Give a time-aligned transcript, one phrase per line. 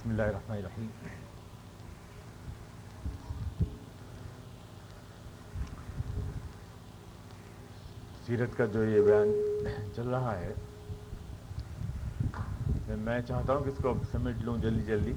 [0.00, 0.86] بسم اللہ الرحمن الرحیم۔
[8.26, 9.28] سیرت کا جو یہ بیان
[9.96, 10.52] چل رہا ہے،
[12.88, 15.12] میں چاہتا ہوں کہ اس کو سمیٹ لوں جلدی جلدی،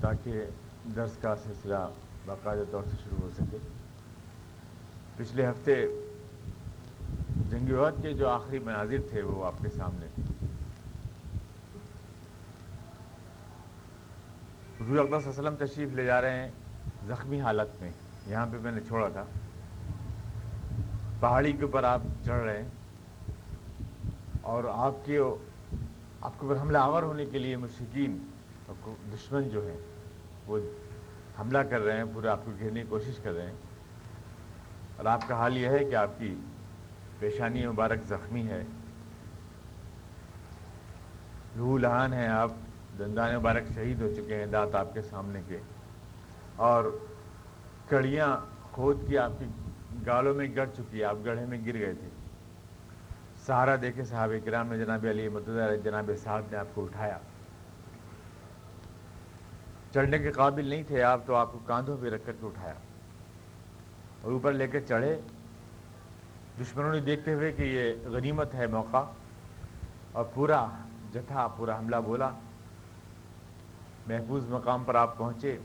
[0.00, 0.44] تاکہ
[0.96, 1.86] درس کا سلسلہ
[2.26, 3.58] باقاعدہ طور سے شروع ہو سکے۔
[5.16, 5.82] پچھلے ہفتے
[7.50, 10.25] جنگی وقت کے جو آخری مناظر تھے وہ آپ کے سامنے۔
[14.86, 16.50] حضور اقدس وسلم تشریف لے جا رہے ہیں
[17.06, 17.90] زخمی حالت میں۔
[18.26, 19.24] یہاں پہ میں نے چھوڑا تھا۔
[21.20, 22.68] پہاڑی کے اوپر آپ چڑھ رہے ہیں۔
[24.42, 25.18] اور آپ کے
[26.20, 28.18] آپ کے اوپر حملہ آور ہونے کے لیے مشکین
[29.14, 29.78] دشمن جو ہیں،
[30.46, 30.58] وہ
[31.40, 33.54] حملہ کر رہے ہیں پورے آپ کو گھیرنے کی کوشش کر رہے ہیں۔
[34.96, 36.34] اور آپ کا حال یہ ہے کہ آپ کی
[37.18, 38.62] پیشانی مبارک زخمی ہے۔
[41.56, 42.50] لہو لہان ہیں آپ۔
[42.98, 45.58] دندان مبارک شہید ہو چکے ہیں دانت آپ کے سامنے کے۔
[46.56, 46.98] اور
[47.88, 48.36] کڑیاں
[48.72, 49.44] کھود کی آپ کی
[50.06, 52.08] گالوں میں گڑ چکی، آپ گڑھے میں گر گئے تھے۔
[53.46, 57.18] سہارا دیکھے صحاب کرام نے جناب علی متضر جناب صاحب نے آپ کو اٹھایا۔
[59.94, 62.74] چڑھنے کے قابل نہیں تھے آپ، تو آپ کو کاندھوں پہ رکھ کر کے اٹھایا۔
[64.22, 65.20] اور اوپر لے کے چڑھے۔
[66.60, 69.04] دشمنوں نے دیکھتے ہوئے کہ یہ غنیمت ہے موقع۔
[70.12, 70.66] اور پورا
[71.12, 72.30] جتھا، پورا حملہ بولا۔
[74.06, 75.58] محفوظ مقام پر آپ پہنچے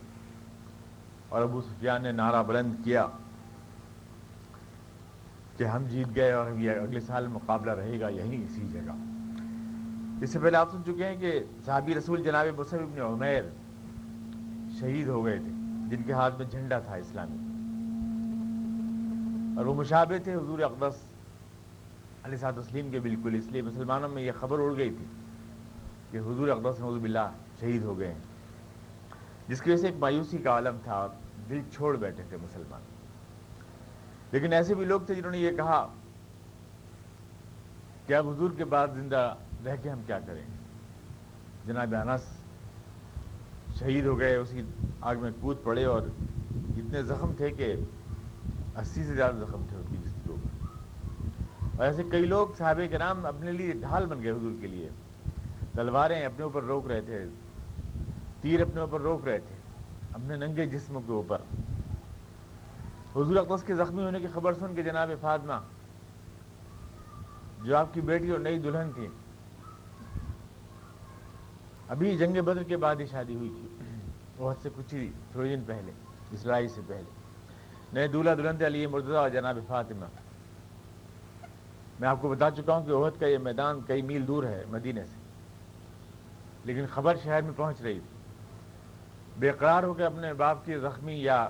[1.29, 3.07] اور ابو سفیان نے نعرہ بلند کیا
[5.57, 8.95] کہ ہم جیت گئے اور یہ اگلے سال مقابلہ رہے گا یہیں اسی جگہ۔
[10.21, 13.43] اس سے پہلے آپ سن چکے ہیں کہ صحابی رسول جناب مصحف ابن عمیر
[14.79, 15.51] شہید ہو گئے تھے،
[15.87, 17.37] جن کے ہاتھ میں جھنڈا تھا اسلامی۔
[19.57, 21.01] اور وہ مشابے تھے حضور اقدس
[22.23, 25.05] علیہ صاحب تسلیم کے بالکل، اس لیے مسلمانوں میں یہ خبر اڑ گئی تھی
[26.11, 27.29] کہ حضور اقدس نوز باللہ
[27.59, 28.30] شہید ہو گئے ہیں۔
[29.51, 31.07] جس کی وجہ سے ایک مایوسی کا عالم تھا،
[31.49, 32.81] دل چھوڑ بیٹھے تھے مسلمان۔
[34.31, 35.93] لیکن ایسے بھی لوگ تھے جنہوں نے یہ کہا
[38.07, 39.35] کہ اب حضور کے بعد زندہ
[39.65, 40.41] رہ کے ہم کیا کریں؟
[41.65, 42.21] جناب انس
[43.79, 44.61] شہید ہو گئے، اسی
[45.01, 46.01] آگ میں کود پڑے اور
[46.77, 47.75] اتنے زخم تھے کہ
[48.75, 50.13] اسی سے زیادہ زخم تھے ان کی جس
[51.77, 54.89] اور ایسے کئی لوگ صحابہ کے نام اپنے لیے ڈھال بن گئے حضور کے لیے۔
[55.71, 57.25] تلواریں اپنے اوپر روک رہے تھے۔
[58.41, 59.55] تیر اپنے اوپر روک رہے تھے۔
[60.13, 61.41] اپنے ننگے جسم کے اوپر۔
[63.15, 65.53] حضور اقدس کے زخمی ہونے کی خبر سن کے جناب فاطمہ،
[67.63, 69.07] جو آپ کی بیٹی اور نئی دلہن تھی،
[71.87, 73.67] ابھی جنگ بدر کے بعد ہی شادی ہوئی تھی۔
[74.37, 75.91] وہ حد سے کچھ ہی تھوڑے دن پہلے،
[76.31, 76.39] اس
[76.75, 77.09] سے پہلے۔
[77.93, 80.05] نئے دولہا دلہن تھے، علی مرتضی اور جناب فاطمہ۔
[81.99, 84.63] میں آپ کو بتا چکا ہوں کہ عہد کا یہ میدان کئی میل دور ہے
[84.69, 85.17] مدینے سے،
[86.63, 88.20] لیکن خبر شہر میں پہنچ رہی تھی۔
[89.39, 91.49] بے قرار ہو کے اپنے باپ کی زخمی یا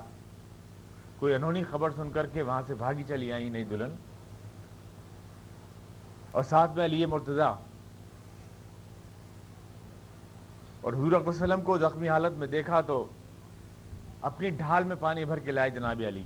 [1.18, 3.90] کوئی انہونی خبر سن کر کے وہاں سے بھاگی چلی آئی نئی دلہن؟
[6.30, 7.40] اور ساتھ میں علی مرتضی
[10.80, 13.06] اور حضور اکبر وسلم کو زخمی حالت میں دیکھا تو
[14.22, 16.22] اپنی ڈھال میں پانی بھر کے لائے جناب علی۔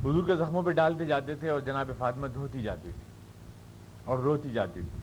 [0.00, 3.02] حضور کے زخموں پہ ڈالتے جاتے تھے اور جناب فاطمہ دھوتی جاتی تھی
[4.04, 4.98] اور روتی جاتی تھی۔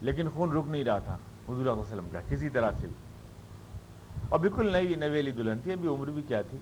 [0.00, 1.16] لیکن خون رک نہیں رہا تھا۔
[1.48, 2.94] حضور علیہ وسلم کا، کسی طرح سے بھی۔
[4.28, 6.58] اور بالکل نئی نویلی دلہن تھی ابھی عمر بھی کیا تھی۔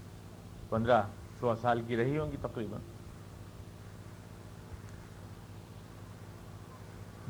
[0.70, 1.02] پندرہ
[1.40, 2.80] سولہ سال کی رہی ہوں گی تقریباً۔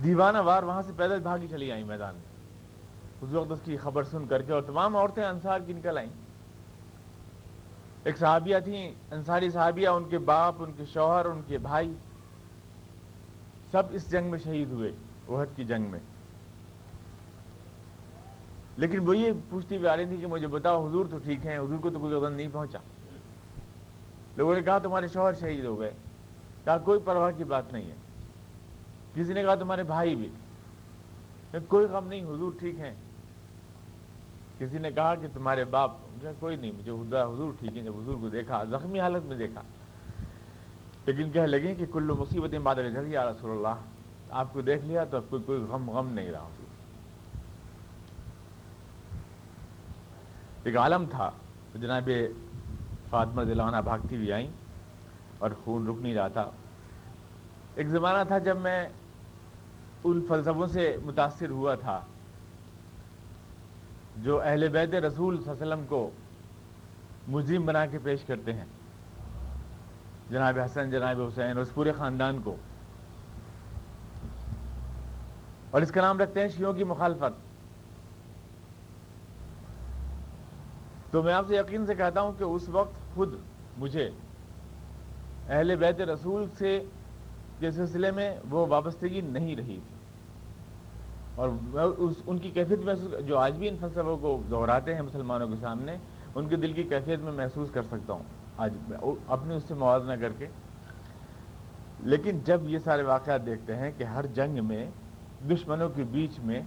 [0.04, 2.32] دیوانہ وار وہاں سے پیدل بھاگی چلی آئی میدان میں۔
[3.22, 6.10] حضور اقدس کی خبر سن کر کے اور تمام عورتیں انصار کی نکل آئیں۔
[8.04, 11.94] ایک صحابیہ تھیں، انصاری صحابیہ، ان کے باپ، ان کے شوہر، ان کے بھائی۔
[13.70, 14.92] سب اس جنگ میں شہید ہوئے
[15.28, 16.00] وحد کی جنگ میں۔
[18.76, 21.58] لیکن وہ یہ پوچھتی بھی آ رہی تھی کہ مجھے بتاؤ، حضور تو ٹھیک ہیں،
[21.58, 22.78] حضور کو تو کوئی غزل نہیں پہنچا۔
[24.36, 25.90] لوگوں نے کہا، تمہارے شوہر شہید ہو گئے۔
[26.64, 27.94] کہا، کوئی پرواہ کی بات نہیں ہے۔
[29.14, 30.28] کسی نے کہا، تمہارے بھائی بھی۔
[31.68, 32.94] کوئی غم نہیں، حضور ٹھیک ہیں۔
[34.58, 35.90] کسی نے کہا کہ تمہارے باپ
[36.38, 39.62] کوئی نہیں، مجھے حضور ٹھیک ہے جب حضور کو دیکھا، زخمی حالت میں دیکھا۔
[41.06, 43.74] لیکن کہہ لگے کہ کلو مصیبتیں بادل جھل یا رسول اللہ،
[44.30, 46.62] آپ کو دیکھ لیا تو اب کوئی کوئی غم غم نہیں رہا حضور
[50.64, 51.30] ایک عالم تھا،
[51.74, 52.10] جناب
[53.10, 54.50] فاطمہ دلانہ بھاگتی ہوئی آئیں
[55.38, 56.50] اور خون رک نہیں رہا تھا۔
[57.74, 58.88] ایک زمانہ تھا جب میں
[60.04, 62.00] ان فلسفوں سے متاثر ہوا تھا،
[64.16, 66.10] جو اہل بیت رسول صلی اللہ علیہ وسلم کو
[67.28, 68.64] مجرم بنا کے پیش کرتے ہیں۔
[70.30, 72.56] جناب حسن، جناب حسین اور اس پورے خاندان کو۔
[75.70, 77.51] اور اس کا نام رکھتے ہیں شیوں کی مخالفت۔
[81.12, 83.34] تو میں آپ سے یقین سے کہتا ہوں کہ اس وقت خود
[83.78, 84.10] مجھے
[85.48, 86.84] اہل بیت رسول سے
[87.58, 89.96] کے سلسلے میں وہ وابستگی نہیں رہی تھی۔
[91.34, 91.48] اور
[92.26, 95.96] ان کی کیفیت میں جو آج بھی ان فلسفوں کو دہراتے ہیں مسلمانوں کے سامنے،
[96.34, 98.22] ان کے دل کی کیفیت میں محسوس کر سکتا ہوں۔
[98.56, 98.74] آج
[99.26, 100.46] اپنے اس سے موازنہ کر کے۔
[102.00, 104.90] لیکن جب یہ سارے واقعات دیکھتے ہیں کہ ہر جنگ میں،
[105.50, 106.60] دشمنوں کے بیچ میں،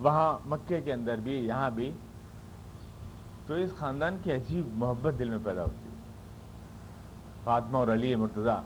[0.00, 1.92] وہاں مکے کے اندر بھی، یہاں بھی
[3.50, 5.94] تو اس خاندان کی عجیب محبت دل میں پیدا ہوتی ہے۔
[7.44, 8.62] فاطمہ اور علی مرتضیٰ،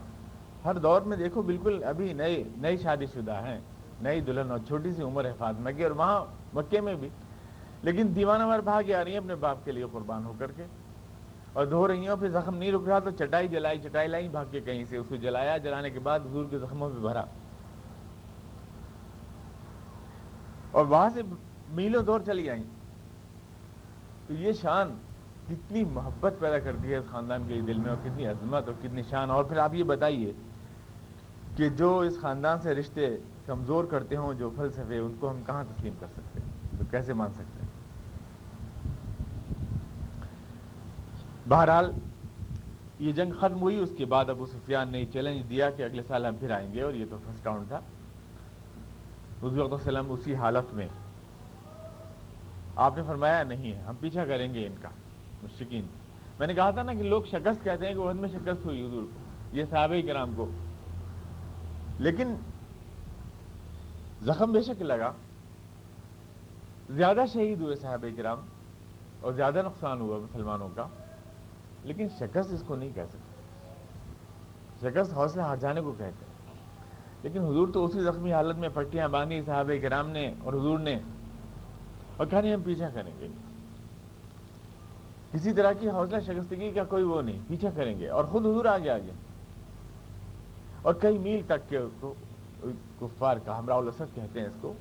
[0.65, 3.59] ہر دور میں دیکھو بالکل ابھی نئے نئی شادی شدہ ہیں۔
[4.01, 7.09] نئی دلہن اور چھوٹی سی عمر ہے فاطمہ کی اور وہاں مکے میں بھی۔
[7.81, 10.63] لیکن دیوانہ مار بھاگ آ رہی ہیں اپنے باپ کے لیے قربان ہو کر کے۔
[11.53, 14.45] اور دھو رہی ہیں پھر زخم نہیں رک رہا تو چٹائی جلائی، چٹائی لائی بھاگ
[14.51, 17.23] کے کہیں سے اس کو جلایا۔ جلانے کے بعد حضور کے زخموں پہ بھرا۔
[20.71, 21.21] اور وہاں سے
[21.69, 22.74] میلوں دور چلی آئیں۔
[24.27, 24.97] تو یہ شان
[25.47, 29.01] کتنی محبت پیدا کرتی ہے اس خاندان کے دل میں اور کتنی عظمت اور کتنی
[29.09, 30.31] شان اور پھر آپ یہ بتائیے
[31.55, 35.63] کہ جو اس خاندان سے رشتے کمزور کرتے ہوں، جو فلسفے، ان کو ہم کہاں
[35.63, 37.69] تسلیم کر سکتے ہیں؟ تو کیسے مان سکتے ہیں؟
[41.49, 41.91] بہرحال،
[42.99, 46.25] یہ جنگ ختم ہوئی، اس کے بعد ابو سفیان نے چیلنج دیا کہ اگلے سال
[46.25, 47.77] ہم پھر آئیں گے اور یہ تو فرسٹ راؤنڈ تھا۔
[49.43, 50.87] حضور وسلم اسی حالت میں
[52.75, 54.89] آپ نے فرمایا نہیں ہے، ہم پیچھا کریں گے ان کا
[55.43, 55.85] مشکین
[56.39, 58.87] میں نے کہا تھا نا کہ لوگ شکست کہتے ہیں کہ عہد میں شکست ہوئی،
[58.87, 59.19] حضور کو
[59.55, 60.49] یہ صحابہ کرام کو۔
[61.99, 62.35] لیکن
[64.21, 65.11] زخم بے شک لگا۔
[66.89, 68.39] زیادہ شہید ہوئے صحابہ کرام
[69.21, 70.87] اور زیادہ نقصان ہوا مسلمانوں کا۔
[71.83, 73.35] لیکن شکست اس کو نہیں کہہ سکتے۔
[74.79, 76.53] شکست حوصلہ ہار جانے کو کہتے ہیں۔
[77.23, 80.99] لیکن حضور تو اسی زخمی حالت میں پٹیاں باندھی صحابہ کرام نے اور حضور نے
[82.17, 83.27] اور کہانی ہم پیچھا کریں گے۔
[85.31, 88.65] کسی طرح کی حوصلہ شکستگی کا کوئی وہ نہیں پیچھا کریں گے اور خود حضور
[88.65, 89.11] آگے آگے۔
[90.81, 91.79] اور کئی میل تک کے
[92.99, 94.73] کفار کا ہمراہ الاسد کہتے ہیں اس کو،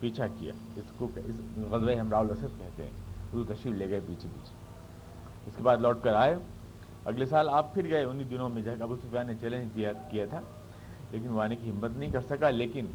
[0.00, 1.08] پیچھا کیا۔ اس کو
[1.70, 2.90] غزوہ ہمراہ الاسد کہتے ہیں۔
[3.32, 4.54] حضور تشریف لے گئے پیچھے پیچھے۔
[5.46, 6.36] اس کے بعد لوٹ کر آئے۔
[7.04, 10.26] اگلے سال آپ پھر گئے۔ انہیں دنوں میں جب ابو سفیان نے چیلنج دیا، کیا
[10.26, 10.40] تھا۔
[11.10, 12.86] لیکن وہ آنے کی ہمت نہیں کر سکا، لیکن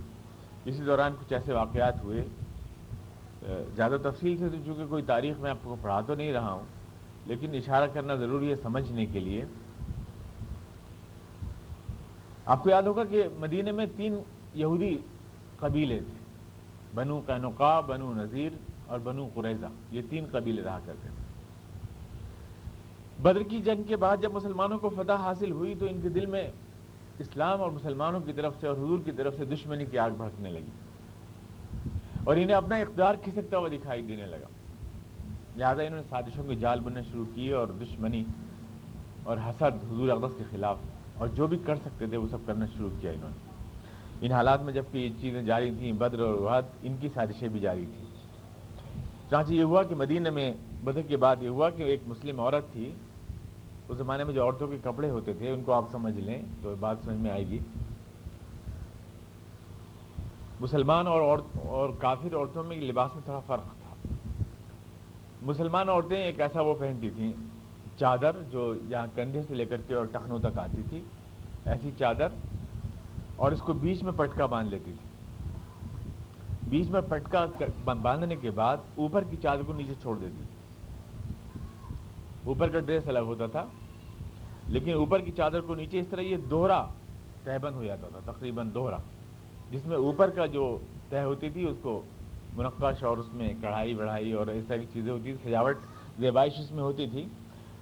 [0.65, 2.25] اسی دوران کچھ ایسے واقعات ہوئے۔
[3.75, 6.65] زیادہ تفصیل سے تو چونکہ کوئی تاریخ میں آپ کو پڑھا تو نہیں رہا ہوں،
[7.25, 9.45] لیکن اشارہ کرنا ضروری ہے سمجھنے کے لیے۔
[12.45, 14.15] آپ کو یاد ہوگا کہ مدینہ میں تین
[14.53, 14.97] یہودی
[15.59, 16.19] قبیلے تھے،
[16.95, 18.51] بنو قینوقا بنو نذیر
[18.87, 21.29] اور بنو قریضہ یہ تین قبیلے رہا کرتے تھے۔
[23.23, 26.25] بدر کی جنگ کے بعد جب مسلمانوں کو فتح حاصل ہوئی تو ان کے دل
[26.25, 26.47] میں
[27.19, 30.51] اسلام اور مسلمانوں کی طرف سے اور حضور کی طرف سے دشمنی کی آگ بھڑکنے
[30.51, 30.71] لگی۔
[32.23, 34.47] اور انہیں اپنا اقتدار کھسکتا ہوا دکھائی دینے لگا۔
[35.55, 38.23] لہٰذا انہوں نے سازشوں کی جال بننا شروع کی اور دشمنی
[39.23, 40.77] اور حسد حضور اقدس کے خلاف
[41.17, 43.51] اور جو بھی کر سکتے تھے وہ سب کرنا شروع کیا انہوں نے۔
[44.25, 47.59] ان حالات میں جبکہ یہ چیزیں جاری تھیں، بدر اور وحد ان کی سازشیں بھی
[47.59, 48.05] جاری تھیں۔
[49.29, 52.73] چانچہ یہ ہوا کہ مدینہ میں بدر کے بعد یہ ہوا کہ ایک مسلم عورت
[52.73, 52.91] تھی۔
[53.89, 56.75] اس زمانے میں جو عورتوں کے کپڑے ہوتے تھے، ان کو آپ سمجھ لیں تو
[56.79, 57.59] بات سمجھ میں آئے گی۔
[60.61, 64.13] مسلمان اور عورت اور کافر عورتوں میں لباس میں تھوڑا فرق تھا۔
[65.41, 67.31] مسلمان عورتیں ایک ایسا وہ پہنتی تھیں،
[67.99, 71.01] چادر جو یہاں کندھے سے لے کر کے اور ٹخنوں تک آتی تھی۔
[71.65, 72.27] ایسی چادر
[73.35, 75.09] اور اس کو بیچ میں پٹکا باندھ لیتی تھی۔
[76.69, 77.45] بیچ میں پٹکا
[78.01, 80.43] باندھنے کے بعد اوپر کی چادر کو نیچے چھوڑ دیتی۔
[82.45, 83.65] اوپر کا ڈریس الگ ہوتا تھا،
[84.67, 86.85] لیکن اوپر کی چادر کو نیچے اس طرح یہ دوہرا
[87.43, 88.97] تہبند ہو جاتا تھا، تقریباً دوہرا۔
[89.71, 90.77] جس میں اوپر کا جو
[91.09, 92.01] طے ہوتی تھی، اس کو
[92.55, 95.77] منقش اور اس میں کڑھائی، بڑھائی اور اس طرح کی چیزیں ہوتی تھیں، سجاوٹ،
[96.19, 97.25] زیبائش اس میں ہوتی تھی۔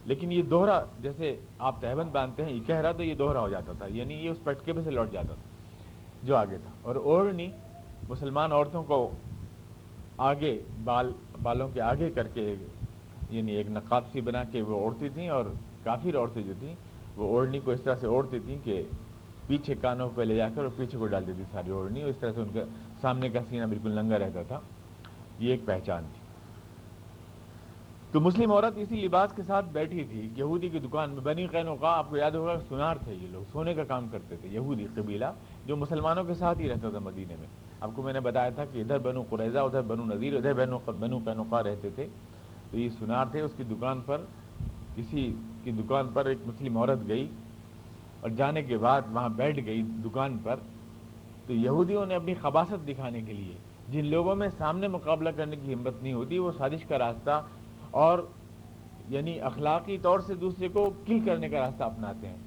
[0.06, 3.50] لیکن یہ دوہرا، جیسے آپ تہبند باندھتے ہیں، یہ کہہ رہا تو یہ دوہرا ہو
[3.50, 5.44] جاتا تھا۔ یعنی یہ اس پٹکے پہ سے لوٹ جاتا تھا،
[6.24, 7.48] جو آگے تھا۔ اور اوڑھنی
[8.10, 9.12] مسلمان عورتوں کو
[10.18, 12.56] آگے، بال، بالوں کے آگے کر کے
[13.30, 15.46] یعنی ایک نقاب سی بنا کے وہ اوڑھتی تھیں، اور
[15.84, 16.76] کافی عورتیں جو تھیں،
[17.18, 18.84] وہ اوڑھنی کو اس طرح سے اوڑھتی تھیں کہ
[19.50, 22.18] پیچھے کانوں پہ لے جا کر اور پیچھے کو ڈال دیتی ساری اوڑھنی اور اس
[22.18, 22.60] طرح سے ان کا
[23.02, 24.60] سامنے کا سینہ بالکل ننگا رہتا تھا۔
[25.40, 26.20] یہ ایک پہچان تھی۔
[28.12, 31.76] تو مسلم عورت اسی لباس کے ساتھ بیٹھی تھی۔ یہودی کی دکان میں بنی قینوں
[31.76, 34.88] کا آپ کو یاد ہوگا، سنار تھے یہ لوگ، سونے کا کام کرتے تھے۔ یہودی
[34.96, 35.26] قبیلہ
[35.66, 37.48] جو مسلمانوں کے ساتھ ہی رہتا تھا مدینے میں۔
[37.82, 40.80] آپ کو میں نے بتایا تھا کہ ادھر بنو قریضہ ادھر بنو نذیر، ادھر بنو
[41.00, 42.08] بنو قینوقا رہتے تھے۔
[42.72, 44.22] تو یہ سنار تھے، اس کی دکان پر
[44.96, 47.28] کسی کی دکان پر ایک مسلم عورت گئی۔
[48.22, 50.56] اور جانے کے بعد وہاں بیٹھ گئی دکان پر،
[51.48, 53.56] تو یہودیوں نے اپنی خباصت دکھانے کے لیے،
[53.90, 57.42] جن لوگوں میں سامنے مقابلہ کرنے کی ہمت نہیں ہوتی، وہ سازش کا راستہ
[57.92, 58.20] اور
[59.10, 62.38] یعنی اخلاقی طور سے دوسرے کو کل کرنے کا راستہ اپناتے ہیں۔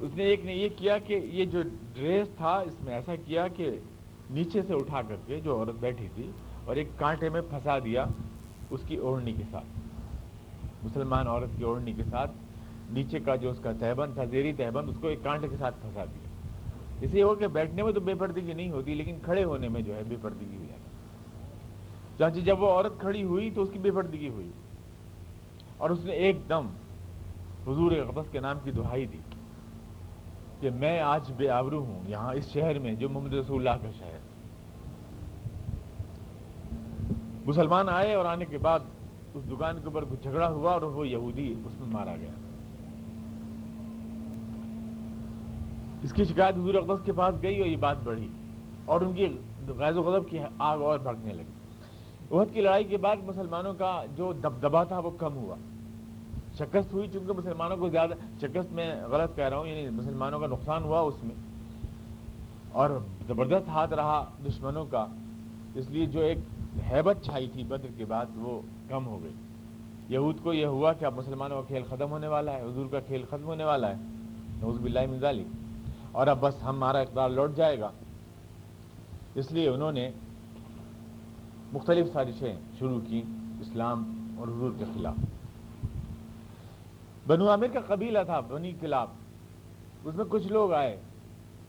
[0.00, 1.62] اس نے ایک نے یہ کیا کہ یہ جو
[1.94, 3.70] ڈریس تھا، اس میں ایسا کیا کہ
[4.30, 6.30] نیچے سے اٹھا کر کے جو عورت بیٹھی تھی
[6.64, 8.04] اور ایک کانٹے میں پھنسا دیا
[8.70, 12.30] اس کی اوڑھنی کے ساتھ، مسلمان عورت کی اوڑھنی کے ساتھ۔
[12.92, 15.74] نیچے کا جو اس کا تہبند تھا، زیری تہبند، اس کو ایک کانٹے کے ساتھ
[15.82, 16.28] پھنسا دیا۔
[17.00, 19.82] اس لیے ہو کہ بیٹھنے میں تو بے پردگی نہیں ہوتی، لیکن کھڑے ہونے میں
[19.82, 20.82] جو ہے بے پردگی ہو جاتی۔
[22.18, 24.50] چانچہ جب وہ عورت کھڑی ہوئی تو اس کی بے پردگی ہوئی۔
[25.76, 26.66] اور اس نے ایک دم
[27.66, 29.18] حضور اقدس کے نام کی دہائی دی
[30.60, 33.90] کہ میں آج بے آبرو ہوں یہاں اس شہر میں جو محمد رسول اللہ کا
[33.98, 34.18] شہر
[37.46, 38.80] مسلمان آئے اور آنے کے بعد
[39.34, 42.51] اس دکان کے اوپر کچھ جھگڑا ہوا اور وہ یہودی اس میں مارا گیا۔
[46.02, 48.28] اس کی شکایت حضور اقدس کے پاس گئی اور یہ بات بڑھی
[48.84, 51.52] اور ان کی غیر و غضب کی آگ اور بھگنے لگی۔
[52.30, 55.56] عہد کی لڑائی کے بعد مسلمانوں کا جو دبدبا تھا وہ کم ہوا۔
[56.58, 60.46] شکست ہوئی چونکہ مسلمانوں کو زیادہ شکست میں غلط کہہ رہا ہوں یعنی مسلمانوں کا
[60.46, 61.34] نقصان ہوا اس میں۔
[62.72, 62.90] اور
[63.28, 65.06] زبردست ہاتھ رہا دشمنوں کا۔
[65.74, 66.38] اس لیے جو ایک
[66.92, 69.32] حیبت چھائی تھی بدر کے بعد وہ کم ہو گئی۔
[70.08, 73.00] یہود کو یہ ہوا کہ اب مسلمانوں کا کھیل ختم ہونے والا ہے، حضور کا
[73.00, 73.94] کھیل ختم ہونے والا ہے۔
[74.60, 75.44] نوز باللہ منظالی
[76.12, 77.90] اور اب بس ہمارا اقدار لوٹ جائے گا۔
[79.34, 80.10] اس لیے انہوں نے
[81.72, 83.22] مختلف سازشیں شروع کی
[83.60, 85.14] اسلام اور حضور کے خلاف۔
[87.26, 89.08] بنو عامر کا قبیلہ تھا، بنی خلاف
[90.04, 91.00] اس میں کچھ لوگ آئے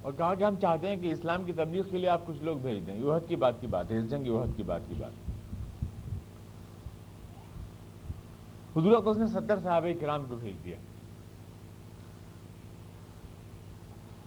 [0.02, 2.58] اور کہا کہ ہم چاہتے ہیں کہ اسلام کی تبلیغ کے لیے آپ کچھ لوگ
[2.58, 5.12] بھیج دیں۔ یوہد کی بات کی بات ہے، اس جنگ یوہد کی بات کی بات۔
[8.78, 10.76] حضور اقدس نے ستر صحابہ کرام کو بھیج دیا۔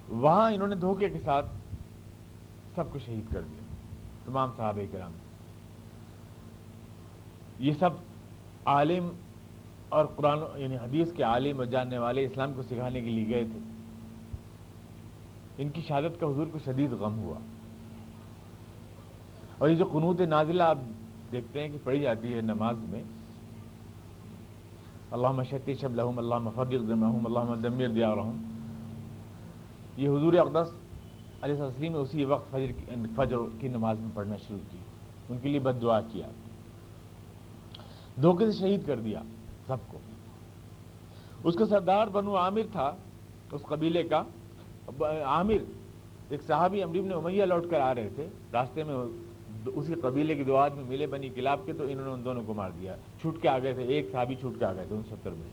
[0.08, 1.46] وہاں انہوں نے دھوکے کے ساتھ
[2.74, 3.64] سب کو شہید کر دیا،
[4.24, 5.12] تمام صحابہ کرام۔
[7.58, 7.90] یہ سب
[8.64, 9.08] عالم
[9.88, 13.44] اور قرآن یعنی حدیث کے عالم اور جاننے والے اسلام کو سکھانے کے لیے گئے
[13.44, 13.58] تھے۔
[15.58, 17.38] ان کی شہادت کا حضور کو شدید غم ہوا۔
[19.58, 20.78] اور یہ جو قنوت نازلہ آپ
[21.32, 23.02] دیکھتے ہیں کہ پڑھی جاتی ہے نماز میں
[25.10, 28.55] اللہ مشتی شب لحم اللہ مفرق اللہ دمیر دیا رحم
[29.96, 30.70] یہ حضور اقدس
[31.42, 34.78] علیہ وسلم نے اسی وقت فجر کی فجر کی نماز میں پڑھنا شروع کی۔
[35.28, 36.26] ان کے لیے بد دعا کیا۔
[38.22, 39.22] دھوکے سے شہید کر دیا
[39.66, 39.98] سب کو۔
[41.44, 42.96] اس کا سردار بنو عامر تھا،
[43.52, 44.22] اس قبیلے کا۔
[45.24, 45.56] عامر،
[46.28, 48.94] ایک صحابی امریب نے امیہ لوٹ کر آ رہے تھے۔ راستے میں
[49.66, 52.54] اسی قبیلے کے دو آدمی ملے بنی کلاب کے، تو انہوں نے ان دونوں کو
[52.54, 55.02] مار دیا۔ چھوٹ کے آ گئے تھے۔ ایک صحابی چھوٹ کے آ گئے تھے ان
[55.10, 55.50] ستر میں۔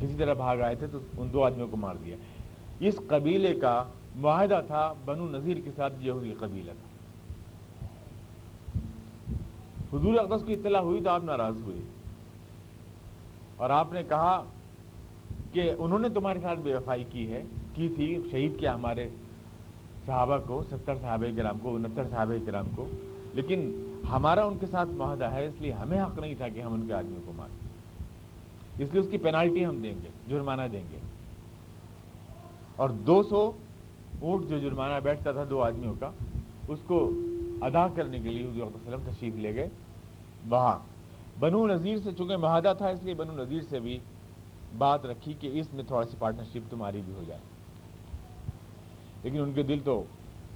[0.00, 2.16] کسی طرح بھاگ آئے تھے تو ان دو آدمیوں کو مار دیا۔
[2.80, 3.84] اس قبیلے کا
[4.16, 6.94] معاہدہ تھا بنو نذیر کے ساتھ یہودی قبیلہ تھا
[9.92, 11.76] حضور اقدس کی اطلاع ہوئی تو آپ ناراض ہوئے۔
[13.56, 14.44] اور آپ نے کہا
[15.52, 17.42] کہ انہوں نے تمہارے ساتھ بے وفائی کی ہے،
[17.74, 19.08] کی تھی شہید کیا ہمارے
[20.06, 22.88] صحابہ کو، ستر صحابہ کرام کو، انہتر صحابہ کرام کو۔
[23.34, 26.72] لیکن ہمارا ان کے ساتھ معاہدہ ہے، اس لیے ہمیں حق نہیں تھا کہ ہم
[26.72, 27.68] ان کے آدمیوں کو ماریں۔
[28.84, 31.13] اس لیے اس کی پینالٹی ہم دیں گے، جرمانہ دیں گے۔
[32.76, 33.50] اور دو سو
[34.20, 36.10] اونٹ جو جرمانہ بیٹھتا تھا دو آدمیوں کا،
[36.68, 37.10] اس کو
[37.60, 39.68] ادا کرنے کے لیے حضور وسلم تشریف لے گئے۔
[40.48, 40.78] وہاں۔
[41.40, 43.98] بنو نذیر سے چونکہ معاہدہ تھا، اس لیے بنو نذیر سے بھی
[44.78, 47.40] بات رکھی کہ اس میں تھوڑا سی پارٹنرشپ تمہاری بھی ہو جائے۔
[49.22, 50.04] لیکن ان کے دل تو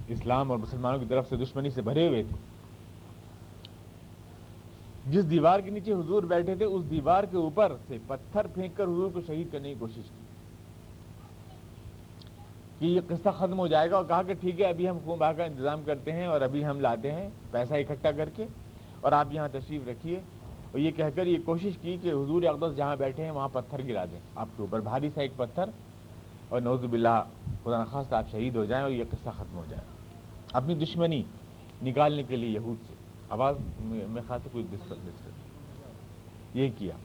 [0.07, 2.35] اسلام اور مسلمانوں کی طرف سے دشمنی سے بھرے ہوئے تھے۔
[5.11, 8.83] جس دیوار کے نیچے حضور بیٹھے تھے، اس دیوار کے اوپر سے پتھر پھینک کر
[8.83, 10.28] حضور کو شہید کرنے کی کوشش کی۔
[12.79, 15.19] کہ یہ قصہ ختم ہو جائے گا اور کہا کہ ٹھیک ہے، ابھی ہم خون
[15.19, 18.45] بہا کا انتظام کرتے ہیں اور ابھی ہم لاتے ہیں پیسہ اکٹھا کر کے
[19.01, 20.19] اور آپ یہاں تشریف رکھیے۔
[20.71, 23.87] اور یہ کہہ کر یہ کوشش کی کہ حضور اقدس جہاں بیٹھے ہیں وہاں پتھر
[23.87, 25.63] گرا دیں۔ آپ کے اوپر بھاری سا ایک پتھر
[26.49, 27.23] اور نوز باللہ،
[27.63, 29.83] خدا نخواست آپ شہید ہو جائیں اور یہ قصہ ختم ہو جائے۔
[30.53, 31.23] اپنی دشمنی
[31.83, 32.93] نکالنے کے لیے یہود سے۔
[33.29, 34.93] آواز میں خاص کوئی دقت
[36.53, 36.95] یہ کیا۔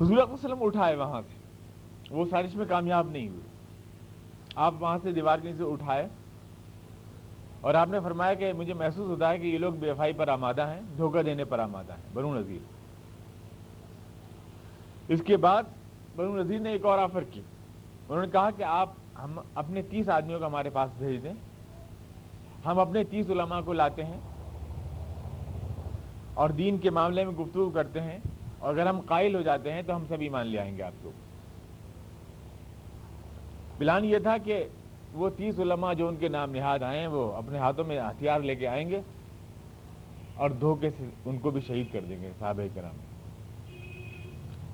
[0.00, 1.37] حضور وسلم اٹھائے وہاں سے۔
[2.10, 3.40] وہ سازش میں کامیاب نہیں ہوئی۔
[4.54, 6.08] آپ وہاں سے دیوار کے نیچے اٹھائے
[7.60, 10.28] اور آپ نے فرمایا کہ مجھے محسوس ہوتا ہے کہ یہ لوگ بے وفائی پر
[10.28, 12.58] آمادہ ہیں، دھوکہ دینے پر آمادہ ہیں، بنو نذیر۔
[15.08, 15.62] اس کے بعد
[16.16, 17.40] بنو نذیر نے ایک اور آفر کی۔
[18.08, 18.88] انہوں نے کہا کہ آپ
[19.24, 21.32] ہم اپنے تیس آدمیوں کو ہمارے پاس بھیج دیں۔
[22.66, 24.20] ہم اپنے تیس علماء کو لاتے ہیں
[26.34, 28.18] اور دین کے معاملے میں گفتگو کرتے ہیں۔
[28.58, 30.92] اور اگر ہم قائل ہو جاتے ہیں تو ہم سب ایمان لے آئیں گے آپ
[31.02, 31.10] کو
[33.78, 34.64] پلان یہ تھا کہ
[35.12, 38.40] وہ تیس علماء جو ان کے نام نہاد آئے ہیں، وہ اپنے ہاتھوں میں ہتھیار
[38.40, 39.00] لے کے آئیں گے
[40.34, 42.94] اور دھوکے سے ان کو بھی شہید کر دیں گے صحابہ کرام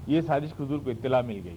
[0.07, 1.57] یہ سازش حضور کو اطلاع مل گئی۔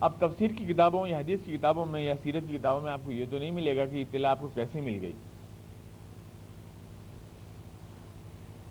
[0.00, 3.00] اب تفسیر کی کتابوں یا حدیث کی کتابوں میں یا سیرت کی کتابوں میں آپ
[3.04, 5.12] کو یہ تو نہیں ملے گا کہ اطلاع آپ کو کیسے مل گئی۔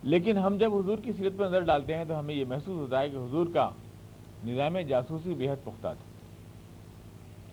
[0.04, 3.02] لیکن ہم جب حضور کی سیرت پر نظر ڈالتے ہیں تو ہمیں یہ محسوس ہوتا
[3.02, 3.70] ہے کہ حضور کا
[4.46, 6.09] نظام جاسوسی بےحد پختہ تھا۔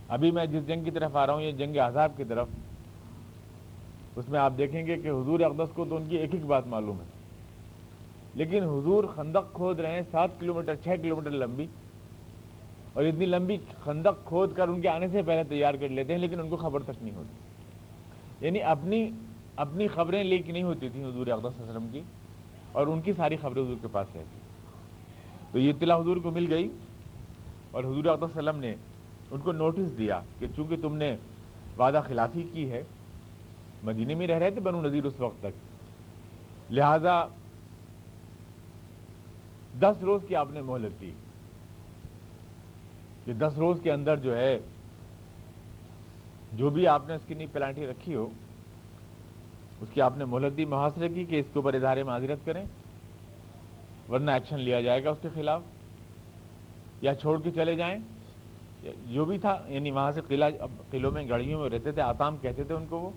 [0.09, 2.49] ابھی میں جس جنگ کی طرف آ رہا ہوں، یہ جنگ عذاب کی طرف،
[4.17, 6.67] اس میں آپ دیکھیں گے کہ حضور اقدس کو تو ان کی ایک ایک بات
[6.67, 7.05] معلوم ہے۔
[8.35, 11.67] لیکن حضور خندق کھود رہے ہیں، سات کلو میٹر چھ کلو میٹر لمبی۔
[12.93, 16.21] اور اتنی لمبی خندق کھود کر ان کے آنے سے پہلے تیار کر لیتے ہیں،
[16.21, 19.11] لیکن ان کو خبر تک نہیں ہوتی۔ یعنی اپنی
[19.57, 22.01] اپنی خبریں لیک نہیں ہوتی تھیں حضور اقدس وسلم کی،
[22.73, 24.41] اور ان کی ساری خبریں حضور کے پاس رہتی۔
[25.53, 26.69] تو یہ اطلاع حضور کو مل گئی،
[27.71, 28.75] اور حضور اقدس وسلم نے
[29.31, 31.17] ان کو نوٹس دیا کہ چونکہ تم نے
[31.79, 32.83] وعدہ خلافی کی ہے
[33.83, 35.77] مدینے میں رہ رہے تھے بنو نذیر اس وقت تک۔
[36.73, 37.27] لہذا
[39.81, 41.13] دس روز کی آپ نے مہلت دی۔
[43.25, 44.59] کہ دس روز کے اندر جو ہے،
[46.53, 48.31] جو بھی آپ نے اس کی نئی پلانٹی رکھی ہو،
[49.81, 52.65] اس کی آپ نے مہلت دی، محاصرے کی کہ اس کے اوپر اظہار معذرت کریں،
[54.09, 55.63] ورنہ ایکشن لیا جائے گا اس کے خلاف،
[57.01, 57.99] یا چھوڑ کے چلے جائیں۔
[58.83, 60.51] جو بھی تھا یعنی وہاں سے قلعہ
[60.91, 63.11] قلعوں میں گڑیوں میں رہتے تھے، آتام کہتے تھے ان کو وہ۔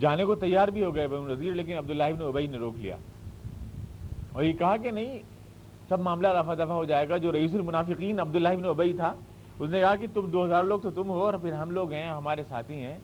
[0.00, 2.96] جانے کو تیار بھی ہو گئے بن نذیر لیکن عبداللہ ابن ابئی نے روک لیا۔
[4.32, 5.18] اور یہ کہا کہ نہیں،
[5.88, 9.14] سب معاملہ رفع دفع ہو جائے گا۔ جو رئیس المنافقین عبداللہ ابن ابئی تھا،
[9.58, 11.92] اس نے کہا کہ تم دو ہزار لوگ تو تم ہو، اور پھر ہم لوگ
[11.92, 12.98] ہیں، ہمارے ساتھی ہیں،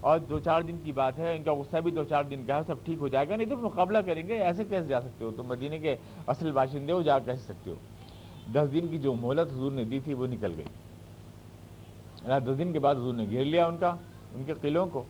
[0.00, 2.56] اور دو چار دن کی بات ہے، ان کا غصہ بھی دو چار دن کا
[2.56, 5.24] ہے، سب ٹھیک ہو جائے گا۔ نہیں تو مقابلہ کریں گے، ایسے کیسے جا سکتے
[5.24, 7.74] ہو تم؟ مدینے کے اصل باشندے ہو، جا کہہ سکتے ہو؟
[8.54, 10.64] دس دن کی جو مہلت حضور نے دی تھی وہ نکل گئی۔
[12.40, 13.96] دس دن کے بعد حضور نے گھیر لیا ان کا،
[14.34, 15.04] ان کے قلعوں کو۔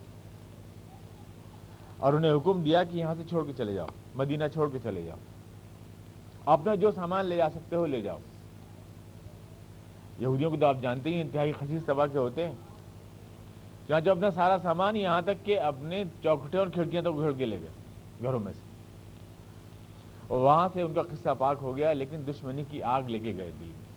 [1.98, 5.02] اور انہیں حکم دیا کہ یہاں سے چھوڑ کے چلے جاؤ، مدینہ چھوڑ کے چلے
[5.02, 5.16] جاؤ۔
[6.44, 8.18] اپنا جو سامان لے جا سکتے ہو لے جاؤ۔
[10.18, 12.54] یہودیوں کو تو آپ جانتے ہی انتہائی خصیص طبع کے ہوتے ہیں۔
[13.88, 17.46] جہاں جو اپنا سارا سامان یہاں تک کہ اپنے چوکھٹے اور کھڑکیاں تو گھڑ کے
[17.46, 17.68] لے گئے،
[18.22, 18.71] گھروں میں سے۔
[20.36, 23.50] وہاں سے ان کا قصہ پاک ہو گیا، لیکن دشمنی کی آگ لے کے گئے
[23.60, 23.92] دل میں۔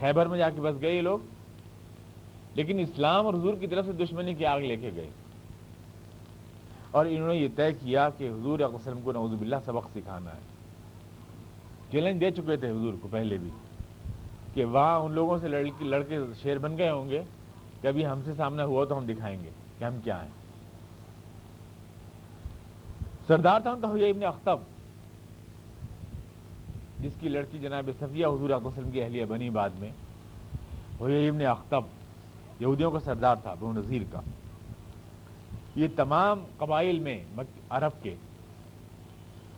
[0.00, 1.18] خیبر میں جا کے بس گئے یہ لوگ،
[2.54, 5.10] لیکن اسلام اور حضور کی طرف سے دشمنی کی آگ لے کے گئے۔
[6.90, 10.40] اور انہوں نے یہ طے کیا کہ حضور وسلم کو نعوذ باللہ سبق سکھانا ہے۔
[11.90, 13.50] چیلنج دے چکے تھے حضور کو پہلے بھی
[14.54, 17.22] کہ وہاں ان لوگوں سے لڑکی، لڑکے شیر بن گئے ہوں گے
[17.80, 20.41] کہ ابھی ہم سے سامنا ہوا تو ہم دکھائیں گے کہ ہم کیا ہیں۔
[23.26, 24.58] سردار تھا ان کا ہویا ابن اختب
[27.00, 29.90] جس کی لڑکی جناب صفیہ حضور وسلم کی اہلیہ بنی بعد میں۔
[31.00, 31.82] ہویا ابن اختب
[32.60, 34.20] یہودیوں کا سردار تھا بہو نذیر کا۔
[35.76, 37.24] یہ تمام قبائل میں
[37.70, 38.14] عرب کے،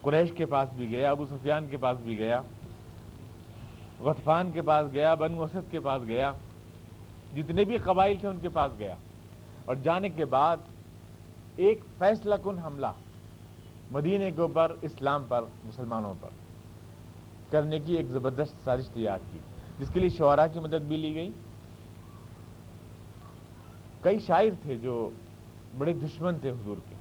[0.01, 2.41] قریش کے پاس بھی گیا، ابو سفیان کے پاس بھی گیا۔
[4.01, 6.33] غطفان کے پاس گیا بن اسد کے پاس گیا۔
[7.37, 8.95] جتنے بھی قبائل تھے ان کے پاس گیا۔
[9.65, 10.57] اور جانے کے بعد
[11.57, 12.87] ایک فیصلہ کن حملہ۔
[13.95, 16.29] مدینے کے اوپر، اسلام پر، مسلمانوں پر۔
[17.51, 19.39] کرنے کی ایک زبردست سازش تیار کی،
[19.79, 21.31] جس کے لیے شعرا کی مدد بھی لی گئی۔
[24.01, 25.11] کئی شاعر تھے جو
[25.79, 26.95] بڑے دشمن تھے حضور کے۔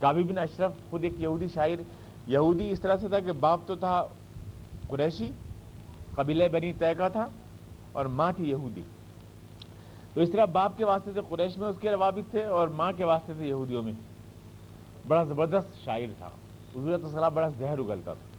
[0.00, 1.82] کابی بن اشرف خود ایک یہودی شاعر،
[2.26, 4.06] یہودی اس طرح سے تھا کہ باپ تو تھا
[4.88, 5.30] قریشی،
[6.14, 7.26] قبیلہ بنی طے کا تھا
[7.92, 8.82] اور ماں تھی یہودی۔
[10.14, 12.92] تو اس طرح باپ کے واسطے سے قریش میں اس کے روابط تھے اور ماں
[12.92, 13.92] کے واسطے سے یہودیوں میں۔
[15.08, 16.26] بڑا زبردست شاعر تھا۔
[16.76, 18.32] حضورت صلاح بڑا زہر اگلتا تھا۔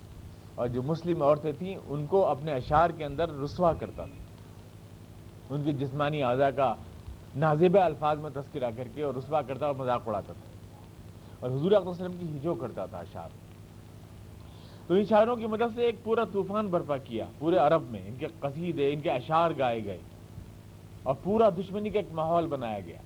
[0.55, 4.23] اور جو مسلم عورتیں تھیں، ان کو اپنے اشعار کے اندر رسوا کرتا تھا۔
[5.55, 6.75] ان کی جسمانی اعضاء کا
[7.35, 10.77] نازیبہ الفاظ میں تذکرہ کر کے اور رسوا کرتا اور مذاق اڑاتا تھا۔
[11.39, 13.29] اور حضور وسلم کی ہجو کرتا تھا اشعار۔
[14.87, 18.15] تو ان شاعروں کی مدد سے ایک پورا طوفان برپا کیا، پورے عرب میں۔ ان
[18.19, 19.97] کے قصیدے، ان کے اشعار گائے گئے۔
[21.03, 22.97] اور پورا دشمنی کا ایک ماحول بنایا گیا۔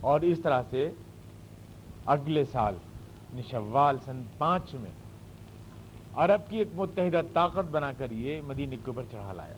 [0.00, 0.90] اور اس طرح سے
[2.06, 2.74] اگلے سال،
[3.34, 4.90] نشوال سن پانچ میں،
[6.14, 9.54] عرب کی ایک متحدہ طاقت بنا کر یہ مدینہ کے اوپر چڑھا لایا۔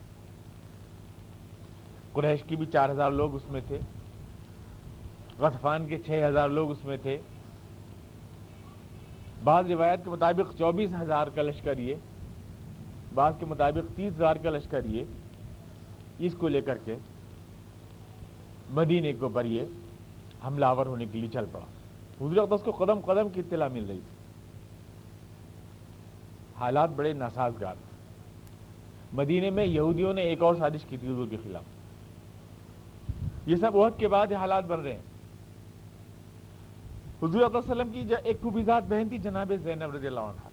[2.13, 3.79] قریش کی بھی چار ہزار لوگ اس میں تھے،
[5.39, 7.17] غطفان کے چھ ہزار لوگ اس میں تھے۔
[9.43, 11.95] بعض روایت کے مطابق چوبیس ہزار کا لشکر یہ،
[13.13, 15.03] بعض کے مطابق تیس ہزار کا لشکر یہ،
[16.19, 16.95] اس کو لے کر کے
[18.69, 19.61] مدینے کے اوپر یہ
[20.45, 21.65] حملہ آور ہونے کے لیے چل پڑا۔
[22.21, 24.17] حضور اقدس کو قدم قدم کی اطلاع مل رہی تھی۔
[26.59, 27.75] حالات بڑے ناسازگار
[29.13, 31.63] مدینے میں یہودیوں نے ایک اور سازش کی تھی حضور کے خلاف۔
[33.45, 35.01] یہ سب وقت کے بعد یہ حالات بن رہے ہیں۔
[37.23, 40.49] حضور علیہ وسلم کی ایک خوبیزات بہن تھی جناب زینب رضی اللہ عنہ۔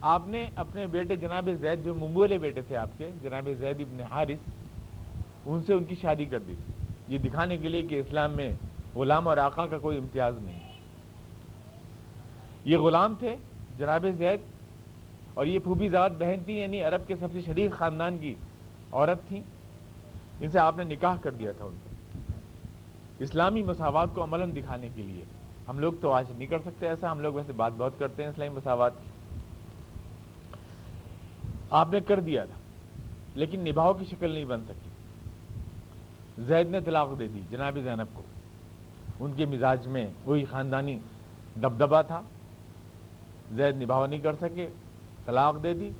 [0.00, 4.00] آپ نے اپنے بیٹے جناب زید جو ممبولے بیٹے تھے آپ کے، جناب زید ابن
[4.00, 4.48] حارث،
[5.46, 6.54] ان سے ان کی شادی کر دی۔
[7.08, 8.52] یہ دکھانے کے لیے کہ اسلام میں
[8.94, 10.60] غلام اور آقا کا کوئی امتیاز نہیں
[12.64, 13.36] یہ غلام تھے
[13.78, 14.40] جناب زید،
[15.34, 18.34] اور یہ پھوبی ذات بہن تھی یعنی عرب کے سب سے شریف خاندان کی
[18.92, 19.40] عورت تھی
[20.40, 21.88] ان سے آپ نے نکاح کر دیا تھا ان کو۔
[23.18, 25.24] اسلامی مساوات کو عملاً دکھانے کے لیے۔
[25.68, 28.30] ہم لوگ تو آج نہیں کر سکتے ایسا، ہم لوگ ویسے بات بہت کرتے ہیں
[28.30, 29.10] اسلامی مساوات کی۔
[31.70, 32.58] آپ نے کر دیا تھا،
[33.34, 34.90] لیکن نباؤ کی شکل نہیں بن سکی۔
[36.42, 38.22] زید نے طلاق دے دی جناب زینب کو۔
[39.20, 40.98] ان کے مزاج میں وہی خاندانی
[41.56, 42.20] دبدبا تھا۔
[43.52, 44.68] زید نباہ نہیں کر سکے،
[45.26, 45.90] طلاق دے دی۔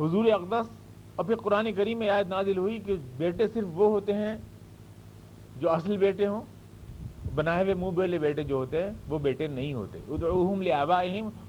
[0.00, 0.70] حضور اقدس
[1.16, 4.36] اور پھر قرآن کریم میں آیت نازل ہوئی کہ بیٹے صرف وہ ہوتے ہیں
[5.60, 6.40] جو اصل بیٹے ہوں۔
[7.34, 9.98] بنائے ہوئے منہ بیلے بیٹے جو ہوتے ہیں، وہ بیٹے نہیں ہوتے۔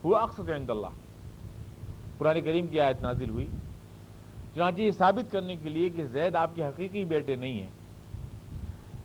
[0.04, 0.88] ہوا اکثر اللہ۔
[2.18, 3.48] قرآن کریم کی آیت نازل ہوئی۔
[4.56, 7.83] چنانچہ یہ ثابت کرنے کے لیے کہ زید آپ کے حقیقی بیٹے نہیں ہیں۔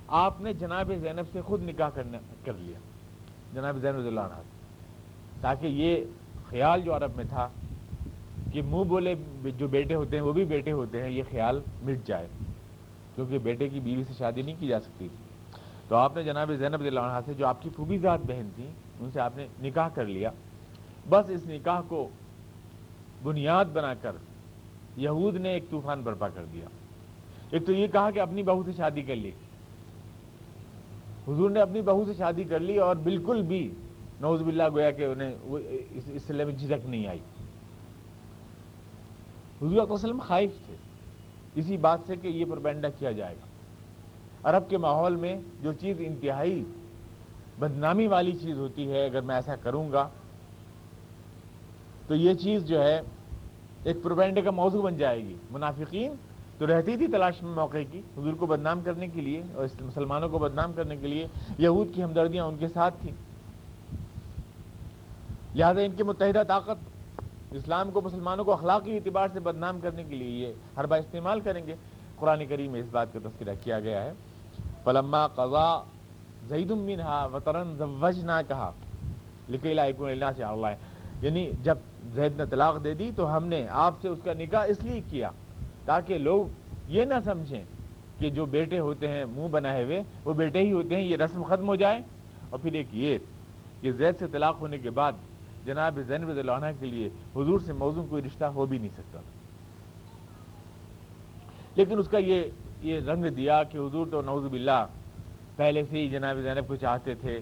[0.09, 2.79] آپ نے جناب زینب سے خود نکاح کرنا کر لیا،
[3.55, 4.43] جناب زین اللہ عنہ۔
[5.41, 6.05] تاکہ یہ
[6.49, 7.49] خیال جو عرب میں تھا
[8.53, 12.07] کہ منہ بولے جو بیٹے ہوتے ہیں، وہ بھی بیٹے ہوتے ہیں، یہ خیال مٹ
[12.07, 12.27] جائے۔
[13.15, 15.09] کیونکہ بیٹے کی بیوی سے شادی نہیں کی جا سکتی
[15.89, 18.67] تو آپ نے جناب زینب اللہ عنہ سے جو آپ کی پھوبی ذات بہن تھی
[19.01, 20.31] ان سے آپ نے نکاح کر لیا۔
[21.09, 22.09] بس اس نکاح کو
[23.23, 24.13] بنیاد بنا کر
[24.97, 26.67] یہود نے ایک طوفان برپا کر دیا۔
[27.51, 29.31] ایک تو یہ کہا کہ اپنی بہو سے شادی کر لی۔
[31.29, 33.75] حضور نے اپنی بہو سے شادی کر لی اور بالکل بھی
[34.21, 35.35] نوز باللہ گویا کہ انہیں
[35.91, 37.19] اس سلے میں جھجک نہیں آئی۔
[39.63, 40.77] حضور علیہ وسلم خائف تھے۔
[41.55, 43.47] اسی بات سے کہ یہ پربینڈا کیا جائے گا۔
[44.51, 46.65] عرب کے ماحول میں جو چیز انتہائی
[47.59, 50.09] بدنامی والی چیز ہوتی ہے، اگر میں ایسا کروں گا،
[52.07, 53.01] تو یہ چیز جو ہے،
[53.85, 56.15] ایک پروپینڈے کا موضوع بن جائے گی۔ منافقین
[56.59, 60.29] تو رہتی تھی تلاش میں موقع کی، حضور کو بدنام کرنے کے لیے اور مسلمانوں
[60.29, 61.27] کو بدنام کرنے کے لیے
[61.59, 63.13] یہود کی ہمدردیاں ان کے ساتھ تھیں۔
[65.55, 66.79] لہٰذا ان کی متحدہ طاقت
[67.51, 71.41] اسلام کو، مسلمانوں کو اخلاقی اعتبار سے بدنام کرنے کے لیے یہ ہر بار استعمال
[71.41, 71.75] کریں گے۔
[72.17, 74.13] قرآن کریم میں اس بات کا تذکرہ کیا گیا ہے۔
[74.85, 75.83] پلما قضا
[76.49, 78.71] زید منہا وطرن زوج نہ کہا
[79.49, 80.67] لکھ اللہ سے اللہ
[81.23, 81.79] یعنی جب
[82.15, 85.01] زید نے طلاق دے دی تو ہم نے آپ سے اس کا نکاح اس لیے
[85.11, 85.31] کیا۔
[85.89, 86.47] تاکہ لوگ
[86.89, 87.65] یہ نہ سمجھیں
[88.19, 91.43] کہ جو بیٹے ہوتے ہیں منہ بنائے ہوئے، وہ بیٹے ہی ہوتے ہیں، یہ رسم
[91.43, 92.01] ختم ہو جائے۔
[92.51, 93.19] اور پھر ایک یہ
[93.81, 95.13] کہ زید سے طلاق ہونے کے بعد
[95.65, 99.21] جناب زین رضی عنہ کے لیے حضور سے موضوع کوئی رشتہ ہو بھی نہیں سکتا۔
[101.77, 102.43] لیکن اس کا یہ
[102.83, 104.87] یہ رنگ دیا کہ حضور تو نوز باللہ
[105.57, 107.41] پہلے سے ہی جناب زینب کو چاہتے تھے۔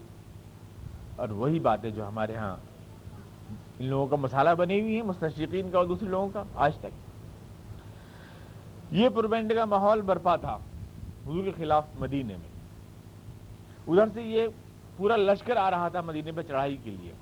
[1.17, 2.57] اور وہی باتیں جو ہمارے ہاں
[3.79, 7.06] ان لوگوں کا مسالہ بنی ہوئی ہے مستشقین کا اور دوسرے لوگوں کا، آج تک۔
[8.91, 10.55] یہ پروبینڈ کا ماحول برپا تھا
[11.27, 12.57] حضور کے خلاف مدینے میں۔
[13.89, 14.49] ادھر سے یہ
[14.97, 17.13] پورا لشکر آ رہا تھا مدینے پہ چڑھائی کے لیے۔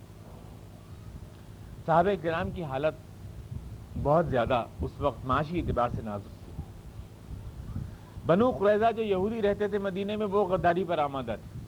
[1.87, 2.95] صحابہ کرام کی حالت
[4.03, 6.63] بہت زیادہ اس وقت معاشی اعتبار سے نازک تھی۔
[8.27, 11.59] بنو قریضہ جو یہودی رہتے تھے مدینے میں، وہ غداری پر آمادہ تھے۔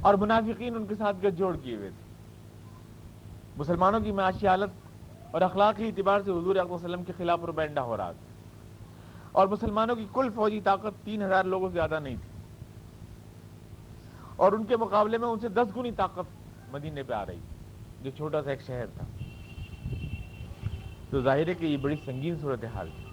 [0.00, 2.10] اور منافقین ان کے ساتھ گٹھ جوڑ کیے ہوئے تھے۔
[3.56, 4.89] مسلمانوں کی معاشی حالت
[5.30, 8.26] اور اخلاقی اعتبار سے حضور علیہ وسلم کے خلاف روبینڈا ہو رہا تھا۔
[9.32, 12.30] اور مسلمانوں کی کل فوجی طاقت تین ہزار لوگوں سے زیادہ نہیں تھی۔
[14.36, 16.24] اور ان کے مقابلے میں ان سے دس گنی طاقت
[16.74, 17.38] مدینے پہ آ رہی
[18.02, 19.06] جو چھوٹا سا ایک شہر تھا۔
[21.10, 23.04] تو ظاہر ہے کہ یہ بڑی سنگین صورت حال تھی۔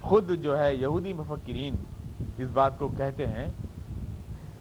[0.00, 1.74] خود جو ہے یہودی مفکرین
[2.38, 3.50] اس بات کو کہتے ہیں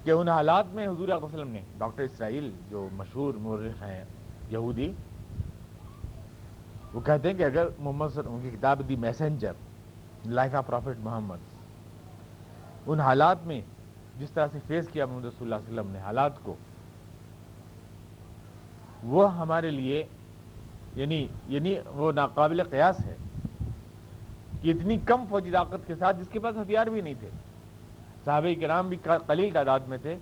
[0.04, 4.06] کہ ان حالات میں حضور علیہ وسلم نے، ڈاکٹر اسرائیل جو مشہور مورخ ہیں،
[4.50, 4.94] یہودی
[6.93, 9.54] وہ کہتے ہیں کہ اگر محمد صلی ان کی کتاب the messenger
[10.25, 11.38] life of prophet Muhammad,
[12.88, 13.62] ان حالات میں
[14.19, 16.56] جس طرح سے فیس کیا محمد رسول اللہ علیہ وسلم نے حالات کو،
[19.04, 20.04] وہ ہمارے لیے
[20.95, 23.15] یعنی یعنی وہ ناقابل قیاس ہے
[24.62, 27.30] کہ اتنی کم فوجی طاقت کے ساتھ، جس کے پاس ہتھیار بھی نہیں تھے۔
[28.25, 30.17] صحابہ کرام بھی قلیل تعداد میں تھے۔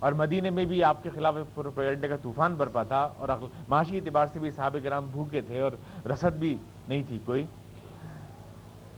[0.00, 3.28] اور مدینے میں بھی آپ کے خلاف پروپیگنڈے کا طوفان برپا تھا اور
[3.68, 5.72] معاشی اعتبار سے بھی صحابہ کرام بھوکے تھے اور
[6.06, 6.56] رسد بھی
[6.88, 7.46] نہیں تھی کوئی۔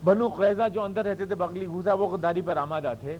[0.04, 3.18] بنو قیضہ جو اندر رہتے تھے بغلی گھوسا وہ غداری پر آمادہ تھے۔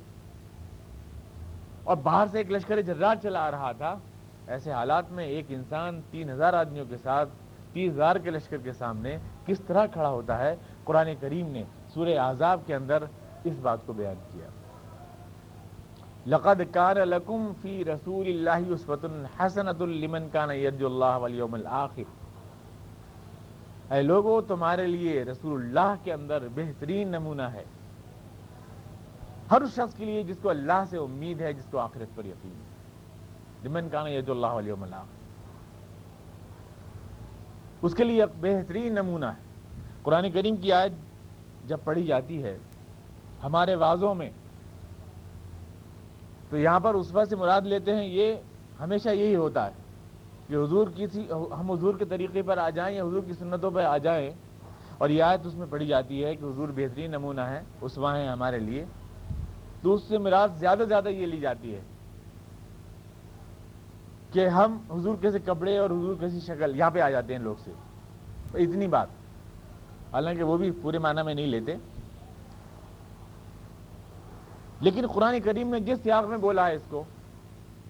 [1.84, 3.98] اور باہر سے ایک لشکر جرار چلا آ رہا تھا۔
[4.46, 7.28] ایسے حالات میں ایک انسان تین ہزار آدمیوں کے ساتھ،
[7.72, 9.16] تیس ہزار کے لشکر کے سامنے
[9.46, 13.04] کس طرح کھڑا ہوتا ہے؟ قرآن کریم نے سورہ عذاب کے اندر
[13.44, 14.62] اس بات کو بیان کیا۔
[16.26, 19.06] لقد کان لکم فی رسول اللہ عصفت
[19.40, 22.02] حسنت لمن کان یرج اللہ والیوم الاخر
[23.92, 27.64] اے لوگو، تمہارے لیے رسول اللہ کے اندر بہترین نمونہ ہے۔
[29.50, 32.52] ہر شخص کے لیے جس کو اللہ سے امید ہے، جس کو آخرت پر یقین
[32.52, 35.20] ہے۔ لمن کان یرج اللہ والیوم الاخر
[37.82, 39.42] اس کے لیے ایک بہترین نمونہ ہے۔
[40.02, 40.92] قرآن کریم کی آیت
[41.68, 42.58] جب پڑھی جاتی ہے،
[43.42, 44.30] ہمارے واضحوں میں
[46.52, 48.34] تو یہاں پر اس سے مراد لیتے ہیں یہ
[48.80, 49.72] ہمیشہ یہی ہوتا ہے
[50.48, 53.84] کہ حضور کسی ہم حضور کے طریقے پر آ جائیں یا حضور کی سنتوں پر
[53.84, 54.30] آ جائیں
[54.98, 58.26] اور یہ آیت اس میں پڑھی جاتی ہے کہ حضور بہترین نمونہ ہے اس ہے
[58.26, 58.84] ہمارے لیے۔
[59.82, 61.80] تو اس سے مراد زیادہ زیادہ یہ لی جاتی ہے
[64.32, 67.54] کہ ہم حضور کیسے کپڑے اور حضور کیسی شکل، یہاں پہ آ جاتے ہیں لوگ
[67.64, 67.70] سے۔
[68.54, 69.08] اتنی بات۔
[70.12, 71.76] حالانکہ وہ بھی پورے معنی میں نہیں لیتے۔
[74.82, 77.04] لیکن قرآن کریم نے جس سیاق میں بولا ہے اس کو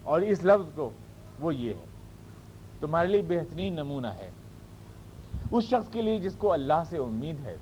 [0.02, 0.90] اور اس لفظ کو،
[1.40, 1.84] وہ یہ ہے۔
[2.80, 4.30] تمہارے لیے بہترین نمونہ ہے۔
[5.50, 7.56] اس شخص کے لیے جس کو اللہ سے امید ہے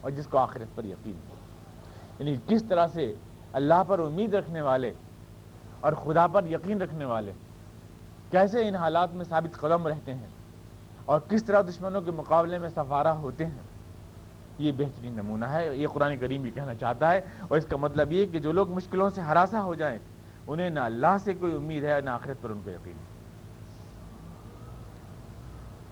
[0.00, 1.34] اور جس کو آخرت پر یقین ہے۔
[2.18, 3.14] یعنی کس طرح سے
[3.52, 4.92] اللہ پر امید رکھنے والے
[5.80, 7.32] اور خدا پر یقین رکھنے والے
[8.30, 10.26] کیسے ان حالات میں ثابت قدم رہتے ہیں
[11.04, 13.75] اور کس طرح دشمنوں کے مقابلے میں سفارہ ہوتے ہیں۔
[14.58, 18.12] یہ بہترین نمونہ ہے، یہ قرآن کریم بھی کہنا چاہتا ہے۔ اور اس کا مطلب
[18.12, 19.98] یہ کہ جو لوگ مشکلوں سے ہراساں ہو جائیں،
[20.46, 23.16] انہیں نہ اللہ سے کوئی امید ہے، نہ آخرت پر ان کو یقین۔ ہے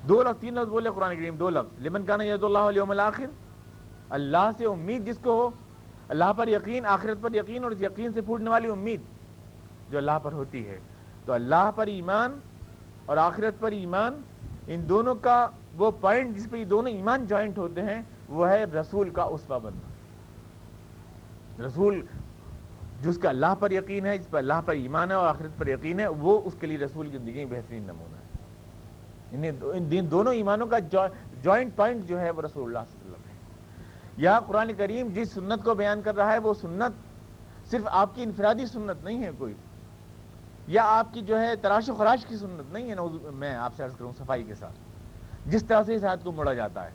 [0.09, 3.27] دو لفظ، تین لفظ بولے قرآن کریم، دو لفظ۔ لمن کا ید اللہ علیہ الآخر؟
[4.11, 5.51] اللہ سے امید جس کو ہو،
[6.09, 9.01] اللہ پر یقین، آخرت پر یقین، اور اس یقین سے پھوٹنے والی امید
[9.91, 10.79] جو اللہ پر ہوتی ہے۔
[11.25, 12.39] تو اللہ پر ایمان
[13.07, 14.21] اور آخرت پر ایمان،
[14.67, 15.47] ان دونوں کا
[15.77, 19.59] وہ پوائنٹ جس پہ یہ دونوں ایمان جوائنٹ ہوتے ہیں وہ ہے رسول کا اسوا
[19.59, 19.89] بننا
[21.67, 22.07] رسول
[23.01, 25.67] جس کا اللہ پر یقین ہے جس پر اللہ پر ایمان ہے اور آخرت پر
[25.67, 28.25] یقین ہے، وہ اس کے لیے رسول کی زندگی بہترین نمونہ ہے۔
[29.31, 29.49] یعنی
[29.99, 30.79] ان دونوں ایمانوں کا
[31.43, 33.39] جوائنٹ پوائنٹ جو ہے وہ رسول اللہ صلی اللہ علیہ وسلم ہے۔
[34.17, 37.15] یا قرآن کریم جس سنت کو بیان کر رہا ہے، وہ سنت
[37.71, 39.55] صرف آپ کی انفرادی سنت نہیں ہے کوئی۔
[40.67, 43.03] یا آپ کی جو ہے تراش و خراش کی سنت نہیں ہے نا
[43.35, 44.75] میں آپ سے عرض کروں صفائی کے ساتھ۔
[45.47, 46.91] جس طرح سے اس آیت کو مڑا جاتا ہے۔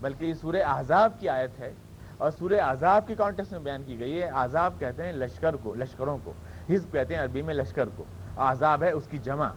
[0.00, 1.72] بلکہ یہ سورہ احزاب کی آیت ہے
[2.18, 5.74] اور سورہ احزاب کی کانٹیکس میں بیان کی گئی ہے۔ احزاب کہتے ہیں لشکر کو،
[5.74, 6.32] لشکروں کو۔
[6.70, 8.04] حزب کہتے ہیں عربی میں لشکر کو۔
[8.36, 9.48] احزاب ہے اس کی جمع۔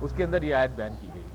[0.00, 1.28] اس کے اندر یہ آیت بیان کی گئی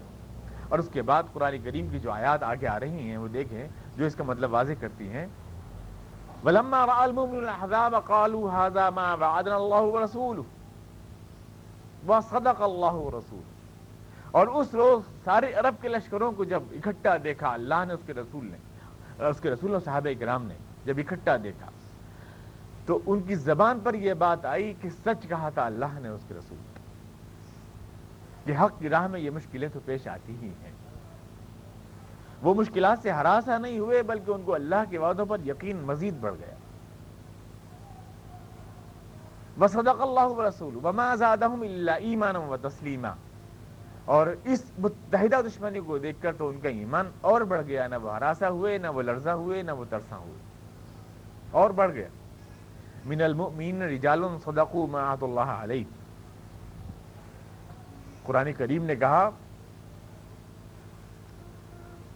[0.70, 3.68] اور اس کے بعد قرآن کریم کی جو آیات آگے آ رہی ہیں، وہ دیکھیں
[3.98, 5.28] جو اس کا مطلب واضح کرتی ہیں۔
[6.44, 10.42] ولما الحزاب قالوا هذا ما وعدنا الله ورسوله
[12.30, 13.57] صدق اللہ رسول
[14.32, 18.14] اور اس روز سارے عرب کے لشکروں کو جب اکٹھا دیکھا، اللہ نے اس کے
[18.14, 18.58] رسول نے،
[19.28, 21.70] اس کے رسول صحابہ کرام نے جب اکٹھا دیکھا،
[22.86, 26.22] تو ان کی زبان پر یہ بات آئی کہ سچ کہا تھا، اللہ نے اس
[26.28, 26.58] کے رسول
[28.46, 30.72] کہ حق کی راہ میں یہ مشکلیں تو پیش آتی ہی ہیں۔
[32.42, 36.14] وہ مشکلات سے ہراسا نہیں ہوئے، بلکہ ان کو اللہ کے وعدوں پر یقین مزید
[36.22, 36.56] بڑھ گیا۔
[39.62, 43.14] وصدق اللہ رسول وما زادہم اللہ ایمان و تسلیمہ
[44.08, 47.96] اور اس متحدہ دشمنی کو دیکھ کر تو ان کا ایمان اور بڑھ گیا، نہ
[48.02, 50.40] وہ ہراسا ہوئے، نہ وہ لرزا ہوئے، نہ وہ ترسا ہوئے،
[51.52, 52.08] اور بڑھ گیا۔
[53.06, 55.84] من المؤمنین رجال صدقوا ما آت اللہ علیہ۔
[58.24, 59.30] قرآن کریم نے کہا،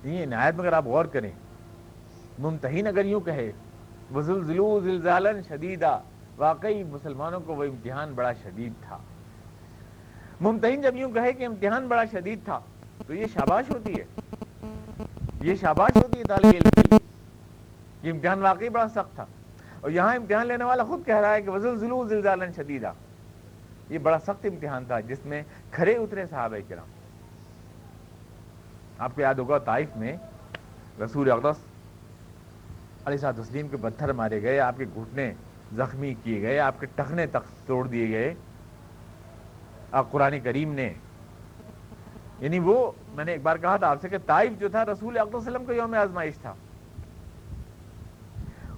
[0.03, 1.31] یہ نہایت میں اگر آپ غور کریں۔
[2.39, 3.51] ممتحین اگر یوں کہے
[4.15, 5.99] وزلزلو زلزالا شدیدہ
[6.37, 8.97] واقعی مسلمانوں کو وہ امتحان بڑا شدید تھا۔
[10.41, 12.59] ممتحن جب یوں کہے کہ امتحان بڑا شدید تھا،
[13.07, 14.05] تو یہ شاباش ہوتی ہے۔
[15.41, 16.99] یہ شاباش ہوتی ہے طالب علم کے لیے
[18.03, 19.25] یہ امتحان واقعی بڑا سخت تھا۔
[19.81, 22.91] اور یہاں امتحان لینے والا خود کہہ رہا ہے کہ وزل ضلع زلزال شدیدہ۔
[23.89, 26.87] یہ بڑا سخت امتحان تھا جس میں کھڑے اترے صحابہ کرام۔
[28.97, 30.17] آپ کو یاد ہوگا طائف میں
[31.05, 31.55] رسول اقدس
[33.05, 35.33] علیہ صاحب تسلیم کے پتھر مارے گئے، آپ کے گھٹنے
[35.75, 38.33] زخمی کیے گئے، آپ کے ٹخنے تک توڑ دیے گئے۔
[39.91, 40.93] قرآن کریم نے۔
[42.39, 45.17] یعنی وہ، میں نے ایک بار کہا تھا آپ سے کہ طائف جو تھا، رسول
[45.33, 46.53] وسلم کا یوم آزمائش تھا۔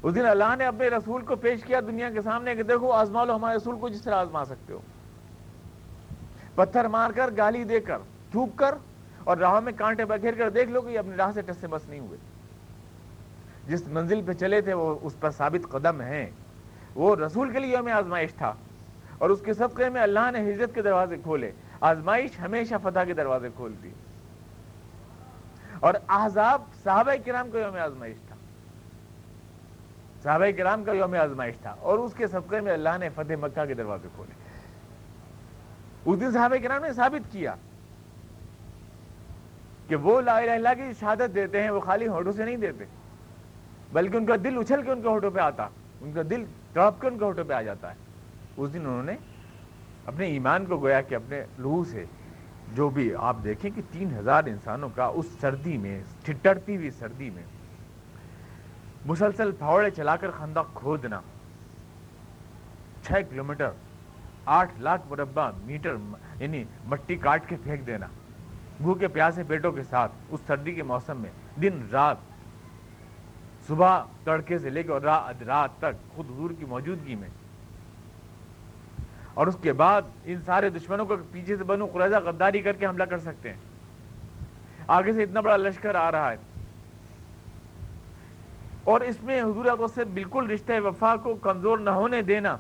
[0.04, 3.24] اس دن اللہ نے اپنے رسول کو پیش کیا دنیا کے سامنے کہ دیکھو آزما
[3.24, 4.80] لو ہمارے رسول کو، جس طرح آزما سکتے ہو۔
[6.56, 7.98] پتھر مار کر، گالی دے کر،
[8.32, 8.76] تھوک کر
[9.24, 11.90] اور راہ میں کانٹے بکھیر کر دیکھ لو کہ اپنی راہ سے ٹس سے بس
[11.90, 12.18] نہیں ہوئے۔
[13.68, 16.28] جس منزل پہ چلے تھے، وہ اس پر ثابت قدم ہیں۔
[16.96, 18.54] وہ رسول کے لیے یوم آزمائش تھا۔
[19.18, 23.14] اور اس کے صدقے میں اللہ نے ہجرت کے دروازے کھولے۔ آزمائش ہمیشہ فتح کے
[23.14, 23.92] دروازے کھولتی۔
[25.80, 28.36] اور احزاب صحابہ کرام کا یوم آزمائش تھا۔
[30.24, 33.66] صحابہ کرام کا یوم آزمائش تھا اور اس کے صدقے میں اللہ نے فتح مکہ
[33.66, 34.44] کے دروازے کھولے۔
[36.06, 37.56] اس دن صحابہ کرام نے ثابت کیا
[39.88, 42.86] کہ وہ لا الہ اللہ کی شہادت دیتے ہیں، وہ خالی ہوٹوں سے نہیں دیتے۔
[43.94, 45.68] بلکہ ان کا دل اچھل کے ان کے ہوٹوں پہ آتا،
[46.02, 48.03] ان کا دل تڑپ کے ان کے ہوٹوں پہ آ جاتا ہے۔
[48.58, 49.16] اس دن انہوں نے
[50.06, 52.04] اپنے ایمان کو گویا کہ اپنے لوہ سے
[52.76, 57.30] جو بھی آپ دیکھیں کہ تین ہزار انسانوں کا اس سردی میں ٹھٹڑتی ہوئی سردی
[57.30, 57.44] میں،
[59.06, 61.20] مسلسل پھاوڑے چلا کر خندق کھودنا،
[63.04, 63.70] چھ کلومیٹر،
[64.58, 65.96] آٹھ لاکھ مربع میٹر
[66.40, 68.08] یعنی مٹی کاٹ کے پھینک دینا
[68.82, 72.18] بھوکے پیاسے پیٹوں کے ساتھ اس سردی کے موسم میں، دن رات،
[73.68, 77.30] صبح تڑکے سے لے کے رات رات تک خود حضور کی موجودگی میں۔
[79.34, 82.86] اور اس کے بعد ان سارے دشمنوں کو پیچھے سے بنو قریضہ غداری کر کے
[82.86, 83.58] حملہ کر سکتے ہیں۔
[84.88, 86.38] آگے سے اتنا بڑا لشکر آ رہا ہے۔
[88.84, 92.58] اور اس میں حضور سے بالکل رشتہ وفا کو کمزور نہ ہونے دینا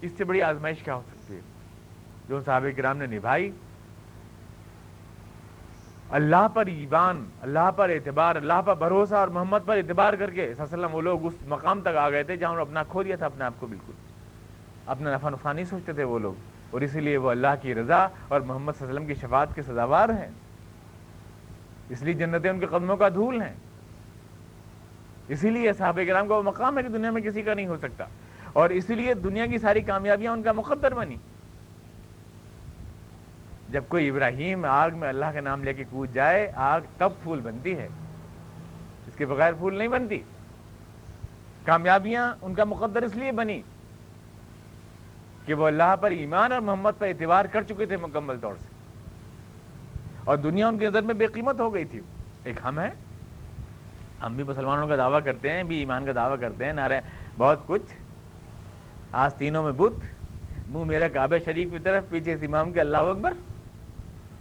[0.00, 1.40] اس سے بڑی آزمائش کیا ہو سکتی ہے۔
[2.28, 3.50] جو صحابہ کرام نے نبھائی۔
[6.10, 10.54] اللہ پر ایمان، اللہ پر اعتبار، اللہ پر بھروسہ اور محمد پر اعتبار کر کے
[10.58, 13.16] وسلم وہ لوگ اس مقام تک آ گئے تھے جہاں انہوں نے اپنا کھو دیا
[13.16, 14.09] تھا اپنے آپ کو بالکل۔
[14.86, 16.34] اپنا نفع نفع نہیں سوچتے تھے وہ لوگ۔
[16.70, 19.54] اور اسی لیے وہ اللہ کی رضا اور محمد صلی اللہ علیہ وسلم کی شفاعت
[19.54, 20.28] کے سزاوار ہیں۔
[21.88, 23.54] اس لیے جنتیں ان کے قدموں کا دھول ہیں۔
[25.28, 27.76] اسی لیے صحابہ کرام کا وہ مقام ہے کہ دنیا میں کسی کا نہیں ہو
[27.76, 28.04] سکتا۔
[28.52, 31.16] اور اسی لیے دنیا کی ساری کامیابیاں ان کا مقدر بنی۔
[33.68, 37.40] جب کوئی ابراہیم آگ میں اللہ کا نام لے کے کود جائے، آگ تب پھول
[37.40, 37.88] بنتی ہے۔
[39.06, 40.18] اس کے بغیر پھول نہیں بنتی۔
[41.64, 43.62] کامیابیاں ان کا مقدر اس لیے بنی۔
[45.46, 48.66] کہ وہ اللہ پر ایمان اور محمد پر اعتبار کر چکے تھے مکمل طور سے۔
[50.24, 52.00] اور دنیا ان کی نظر میں بے قیمت ہو گئی تھی۔
[52.44, 52.90] ایک ہم ہیں۔
[54.22, 57.00] ہم بھی مسلمانوں کا دعویٰ کرتے ہیں، بھی ایمان کا دعویٰ کرتے ہیں۔ نعرے
[57.38, 57.94] بہت کچھ۔
[59.12, 60.06] آج تینوں میں بدھ
[60.68, 63.32] منہ میرا کعبہ شریف کی طرف، پیچھے امام کے اللہ اکبر۔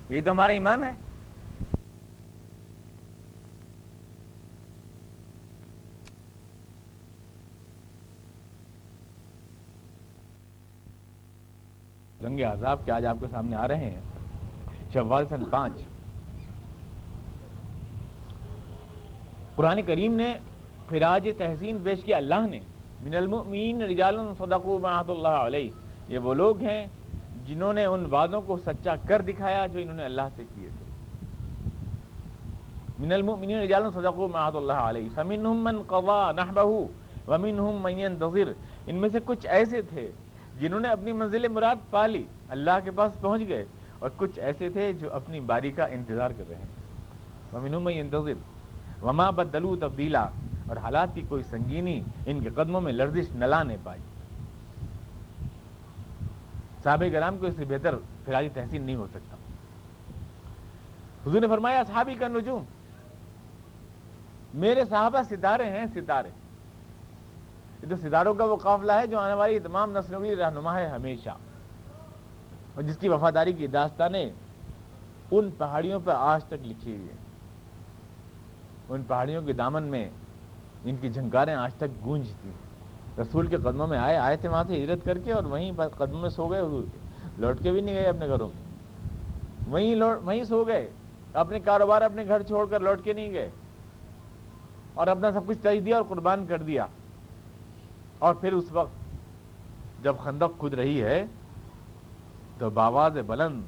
[0.10, 0.92] یہ تو ہمارا ایمان ہے۔
[12.26, 14.02] رنگ عذاب کے آج آپ کے سامنے آ رہے ہیں۔
[14.94, 15.74] شوال سن پانچ۔
[19.56, 20.34] قرآن کریم نے
[20.90, 22.60] فراج تحسین پیش کیا اللہ نے۔
[23.02, 25.70] من المؤمنین رجال صدقوا معاہد اللہ علیہ۔
[26.08, 26.88] یہ وہ لوگ ہیں
[27.46, 30.86] جنہوں نے ان وعدوں کو سچا کر دکھایا جو انہوں نے اللہ سے کیے تھے۔
[33.00, 36.70] من المؤمنین رجال صدقوا معاہد اللہ علیہ۔ فمنہم من قضا نحبہ
[37.28, 38.52] ومنہم من ينتظر
[38.88, 40.12] ان میں سے کچھ ایسے تھے
[40.60, 43.66] جنہوں نے اپنی منزل مراد پا لی، اللہ کے پاس پہنچ گئے
[44.00, 46.80] اور کچھ ایسے تھے جو اپنی باری کا انتظار کر رہے ہیں۔
[47.54, 48.16] ومنہم من
[49.02, 50.22] وما بدلو تبدیلا
[50.68, 54.02] اور حالات کی کوئی سنگینی ان کے قدموں میں لرزش نہ لانے پائی۔
[56.84, 57.96] صحابہ کرام کو اس سے بہتر
[58.26, 59.36] فراجی تحسین نہیں ہو سکتا۔
[61.28, 62.64] حضور نے فرمایا صحابی کا نجوم۔
[64.54, 66.30] میرے صحابہ ستارے ہیں، ستارے۔
[67.84, 70.88] یہ تو ستاروں کا وہ قافلہ ہے جو آنے والی تمام نسلوں کی رہنما ہے
[70.88, 71.30] ہمیشہ۔
[72.76, 74.30] اور جس کی وفاداری کی داستانیں
[75.32, 77.18] ان پہاڑیوں پر آج تک لکھی ہوئی ہیں۔
[78.90, 80.10] ان پہاڑیوں کے دامن میں
[80.84, 82.52] ان کی جھنکاریں آج تک گونجتی
[83.22, 86.22] رسول کے قدموں میں آئے آئے تھے وہاں سے ہجرت کر کے اور وہیں قدموں
[86.22, 86.62] میں سو گئے۔
[87.38, 88.64] لوٹ کے بھی نہیں گئے اپنے گھروں میں۔
[89.68, 90.92] وہیں لوٹ، وہیں سو گئے۔
[91.34, 93.50] اپنے کاروبار اپنے گھر چھوڑ کر لوٹ کے نہیں گئے۔
[94.94, 96.86] اور اپنا سب کچھ تج دیا اور قربان کر دیا۔
[98.20, 98.92] اور پھر اس وقت
[100.04, 101.26] جب خندق خود رہی ہے،
[102.58, 103.64] تو باواز بلند،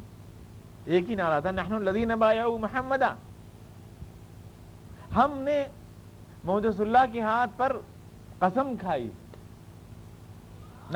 [0.86, 3.16] ایک ہی نعرہ تھا، نحن الذین بایعوا محمدہ
[5.16, 5.68] ہم نے
[6.44, 7.78] محمد اللہ کے ہاتھ پر
[8.40, 9.10] قسم کھائی۔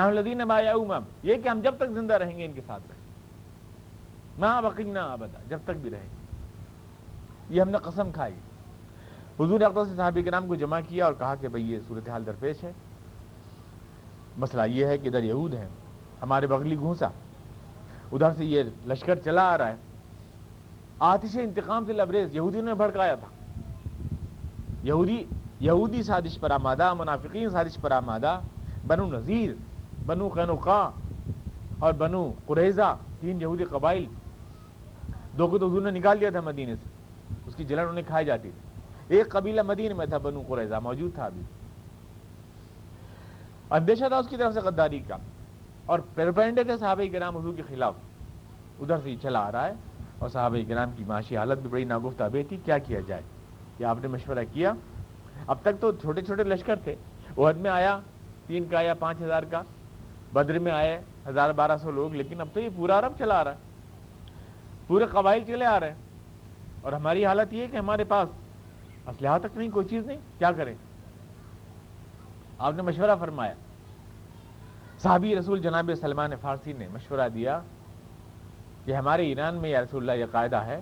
[0.03, 0.41] الدین
[1.23, 3.01] یہ کہ ہم جب تک زندہ رہیں گے ان کے ساتھ رہیں۔
[4.39, 6.45] ماں بقین نہ آبدا جب تک بھی رہیں۔ گے
[7.49, 8.35] یہ ہم نے قسم کھائی۔
[9.39, 12.25] حضور اقدام سے صحابی کے نام کو جمع کیا اور کہا کہ بھئی یہ صورتحال
[12.25, 12.71] درپیش ہے۔
[14.37, 15.67] مسئلہ یہ ہے کہ ادھر یہود ہیں،
[16.21, 17.07] ہمارے بغلی گھونسا۔
[18.11, 19.75] ادھر سے یہ لشکر چلا آ رہا ہے۔
[20.99, 23.27] آتش انتقام سے لبریز یہودیوں نے بھڑکایا تھا۔
[24.83, 25.23] یہودی
[25.59, 28.39] یہودی سازش پر آمادہ، منافقین سازش پر آمادہ،
[28.87, 29.51] بنو نذیر،
[30.05, 30.89] بنو قینوقا
[31.79, 34.05] اور بنو قریضہ تین یہودی قبائل۔
[35.37, 36.89] دو کو تو حضور نے نکال دیا تھا مدینے سے۔
[37.45, 38.81] اس کی جلن انہیں کھائی جاتی تھی۔
[39.17, 41.41] ایک قبیلہ مدینے میں تھا، بنو قریضہ موجود تھا ابھی۔
[43.75, 45.17] اندیشہ تھا اس کی طرف سے غداری کا۔
[45.85, 47.93] اور پیرپینڈے تھے صحابہ کرام حضور کے خلاف۔
[48.79, 49.73] ادھر سے چلا آ رہا ہے
[50.17, 53.21] اور صحابہ کرام کی معاشی حالت بھی بڑی ناگفتہ بے تھی۔ کیا کیا جائے؟
[53.77, 54.71] کہ آپ نے مشورہ کیا؟
[55.47, 56.95] اب تک تو چھوٹے چھوٹے لشکر تھے۔
[57.37, 57.99] عہد میں آیا،
[58.47, 59.61] تین کا یا پانچ ہزار کا۔
[60.33, 63.43] بدر میں آئے، ہزار بارہ سو لوگ، لیکن اب تو یہ پورا عرب چلا آ
[63.43, 63.57] رہا ہے۔
[64.87, 65.97] پورے قبائل چلے آ رہے ہیں۔
[66.81, 68.29] اور ہماری حالت یہ ہے کہ ہمارے پاس
[69.07, 70.75] اسلحہ تک نہیں، کوئی چیز نہیں۔ کیا کریں؟
[72.57, 73.53] آپ نے مشورہ فرمایا۔
[75.05, 77.61] صحابی رسول جناب سلمان فارسی نے مشورہ دیا
[78.85, 80.79] کہ ہمارے ایران میں یا رسول اللہ یہ قاعدہ ہے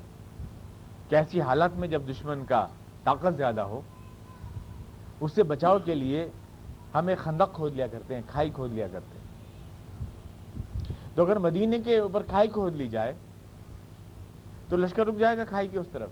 [1.10, 2.68] کہ ایسی حالت میں جب دشمن کا
[3.04, 3.82] طاقت زیادہ ہو،
[5.20, 6.30] اس سے بچاؤ کے لیے
[6.96, 9.26] ہم ایک خندق کھود لیا کرتے ہیں، کھائی کھود لیا کرتے ہیں۔
[11.16, 13.14] تو اگر مدینے کے اوپر کھائی کھود لی جائے،
[14.70, 16.10] تو لشکر رک جائے گا کھائی کی اس طرف۔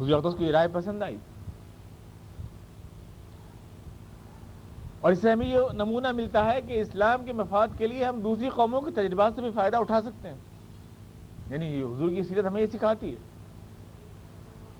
[0.00, 1.18] حضور کو یہ رائے پسند آئی۔
[5.02, 8.20] اور اس سے ہمیں یہ نمونہ ملتا ہے کہ اسلام کے مفاد کے لیے ہم
[8.20, 10.36] دوسری قوموں کے تجربات سے بھی فائدہ اٹھا سکتے ہیں۔
[11.50, 13.16] یعنی حضور کی سیرت ہمیں یہ سکھاتی ہے۔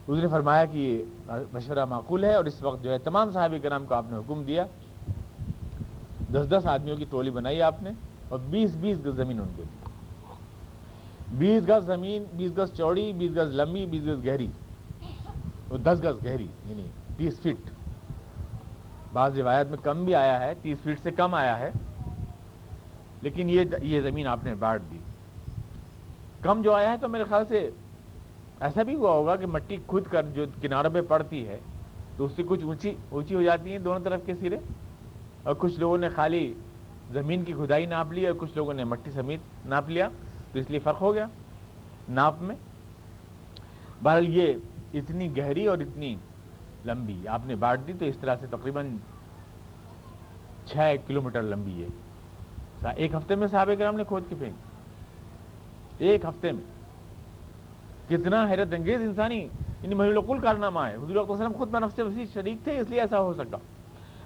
[0.08, 3.58] حضور نے فرمایا کہ یہ مشورہ معقول ہے اور اس وقت جو ہے تمام صحابی
[3.58, 4.64] کرام کو آپ نے حکم دیا۔
[6.32, 7.90] دس دس آدمیوں کی ٹولی بنائی آپ نے
[8.28, 9.82] اور بیس بیس گز زمین ان کے۔ لیے
[11.32, 14.48] بیس گز زمین، بیس گز چوڑی، بیس گز لمبی، بیس گز گہری۔
[15.68, 16.84] اور دس گز گہری یعنی
[17.16, 17.70] تیس فٹ۔
[19.12, 21.70] بعض روایت میں کم بھی آیا ہے، تیس فٹ سے کم آیا ہے،
[23.22, 24.98] لیکن یہ یہ زمین آپ نے بانٹ دی۔
[26.42, 27.68] کم جو آیا ہے تو میرے خیال سے
[28.60, 31.58] ایسا بھی ہوا ہوگا کہ مٹی کھود کر جو کناروں پہ پڑتی ہے،
[32.16, 34.58] تو اس سے کچھ اونچی اونچی ہو جاتی ہیں دونوں طرف کے سرے
[35.42, 36.52] اور کچھ لوگوں نے خالی
[37.12, 40.08] زمین کی کھدائی ناپ لی اور کچھ لوگوں نے مٹی سمیت ناپ لیا،
[40.52, 41.26] تو اس لیے فرق ہو گیا
[42.08, 42.56] ناپ میں۔
[44.02, 44.52] بہرحال یہ
[44.94, 46.14] اتنی گہری اور اتنی
[46.86, 48.96] لمبی۔ آپ نے بانٹ دی تو اس طرح سے تقریباً
[50.66, 51.88] چھ کلو میٹر لمبی ہے۔
[52.96, 54.54] ایک ہفتے میں صحابہ کرام نے کھود کے پھینک۔
[55.98, 56.64] ایک ہفتے میں۔
[58.08, 59.48] کتنا حیرت انگیز انسانی
[59.82, 63.20] یعنی محل القل کارنامہ ہے۔ حضور وسلم خود نفس وسیع شریک تھے، اس لیے ایسا
[63.20, 63.56] ہو سکا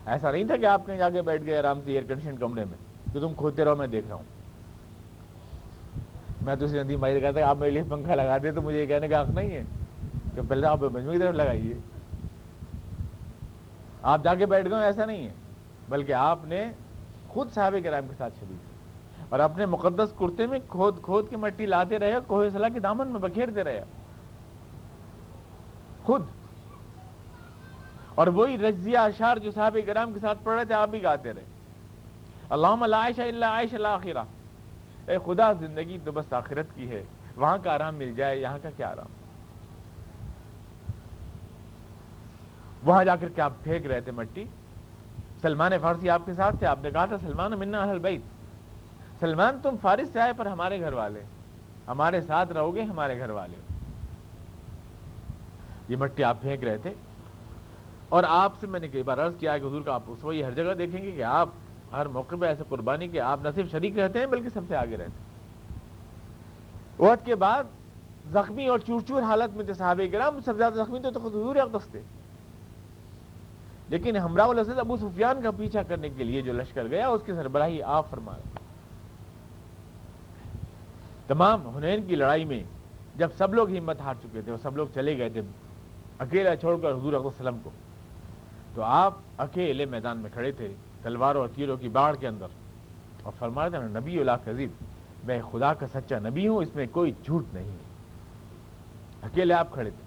[0.07, 2.65] ایسا نہیں تھا کہ آپ کہیں جا کے بیٹھ گئے آرام سے ایئر کنڈیشن کمرے
[2.65, 4.23] میں کہ تم کھودتے رہو، میں دیکھ رہا ہوں۔
[6.43, 8.87] میں تو اسی ندی ماہر کہتا آپ میرے لیے پنکھا لگا دے تو مجھے یہ
[8.87, 9.63] کہنے کا حق نہیں ہے
[10.35, 11.75] کہ پہلے آپ مجموعی طرف لگائیے۔
[14.07, 15.33] آپ جا کے بیٹھ گئے ایسا نہیں ہے۔
[15.89, 16.73] بلکہ آپ نے
[17.29, 18.59] خود صحاب کرام کے ساتھ شریک
[19.29, 23.09] اور اپنے مقدس کرتے میں کھود کھود کے مٹی لاتے رہے کوہ صلاح کے دامن
[23.09, 23.85] میں بکھیرتے رہے
[26.03, 26.23] خود۔
[28.15, 31.33] اور وہی رجزیہ اشار جو صحابہ کرام کے ساتھ پڑھ رہے تھے، آپ بھی گاتے
[31.33, 31.45] رہے۔
[32.49, 34.19] اللہم عائشہ اللہ عائش اللہ
[35.07, 37.05] اے خدا، زندگی تو بس آخرت کی ہے۔
[37.37, 39.26] وہاں کا آرام مل جائے، یہاں کا کیا آرام؟
[42.85, 44.45] وہاں جا کر کے آپ پھینک رہے تھے مٹی۔
[45.43, 48.23] سلمان فارسی آپ کے ساتھ تھے، آپ نے کہا تھا، سلمان، منا اہل بیت۔
[49.21, 51.23] سلمان، تم فارس سے آئے پر ہمارے گھر والے۔
[51.89, 53.57] ہمارے ساتھ رہو گے ہمارے گھر والے۔
[55.89, 56.95] یہ مٹی آپ پھینک رہے تھے۔
[58.09, 60.45] اور آپ سے میں نے کئی بار عرض کیا کہ حضور کا آپ اس وہی
[60.45, 61.49] ہر جگہ دیکھیں گے کہ آپ
[61.93, 64.77] ہر موقع پہ ایسے قربانی کہ آپ نہ صرف شریک رہتے ہیں بلکہ سب سے
[64.77, 65.27] آگے رہتے ہیں۔
[66.99, 67.65] وقت کے بعد
[68.33, 71.57] زخمی اور چور چور حالت میں تھے صحابہ کرام، سب زیادہ زخمی تو خود حضور
[71.57, 72.01] اقدس تھے۔
[73.89, 77.33] لیکن ہمراہ الاسد ابو سفیان کا پیچھا کرنے کے لیے جو لشکر گیا، اس کی
[77.33, 78.33] سربراہی آپ فرما
[81.27, 82.65] تمام ہنین کی لڑائی میں
[83.17, 85.41] جب سب لوگ ہمت ہار چکے تھے اور سب لوگ چلے گئے تھے
[86.19, 87.71] اکیلا چھوڑ کر حضور وسلم کو،
[88.75, 92.47] تو آپ اکیلے میدان میں کھڑے تھے تلواروں اور تیروں کی باڑھ کے اندر۔
[93.23, 94.71] اور فرما تھے نبی اللہ قزیب
[95.25, 97.87] میں خدا کا سچا نبی ہوں، اس میں کوئی جھوٹ نہیں ہے۔
[99.23, 100.07] اکیلے آپ کھڑے تھے۔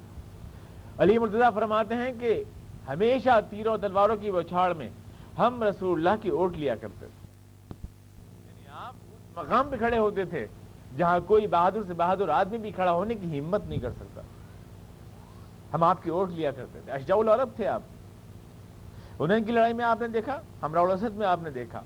[0.98, 2.44] علی مرتضی فرماتے ہیں کہ
[2.90, 4.90] ہمیشہ تیروں تلواروں کی بچھاڑ میں
[5.38, 7.30] ہم رسول اللہ کی اوٹ لیا کرتے تھے۔
[8.46, 10.48] یعنی آپ اس مقام پہ کھڑے ہوتے تھے
[10.98, 14.22] جہاں کوئی بہادر سے بہادر آدمی بھی کھڑا ہونے کی ہمت نہیں کر سکتا۔
[15.74, 17.82] ہم آپ کی اوٹ لیا کرتے تھے۔ اشجاء العرب تھے آپ۔
[19.20, 21.82] انہیں کی لڑائی میں آپ نے دیکھا؟ ہمراہ الاسد میں آپ نے دیکھا۔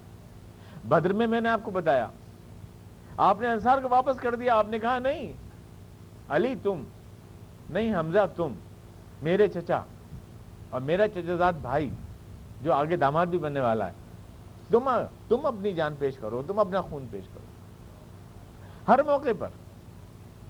[0.84, 2.08] بدر میں میں نے آپ کو بتایا۔
[3.18, 5.34] آپ نے انصار کو واپس کر دیا۔ آپ نے کہا، نہیں،
[6.30, 6.84] علی تم،
[7.70, 8.54] نہیں، حمزہ تم،
[9.22, 9.82] میرے چچا۔
[10.74, 11.90] اور میرا چچزاد بھائی
[12.62, 13.92] جو آگے داماد بھی بننے والا ہے،
[14.70, 14.90] تم
[15.28, 17.46] تم اپنی جان پیش کرو، تم اپنا خون پیش کرو۔
[18.88, 19.48] ہر موقع پر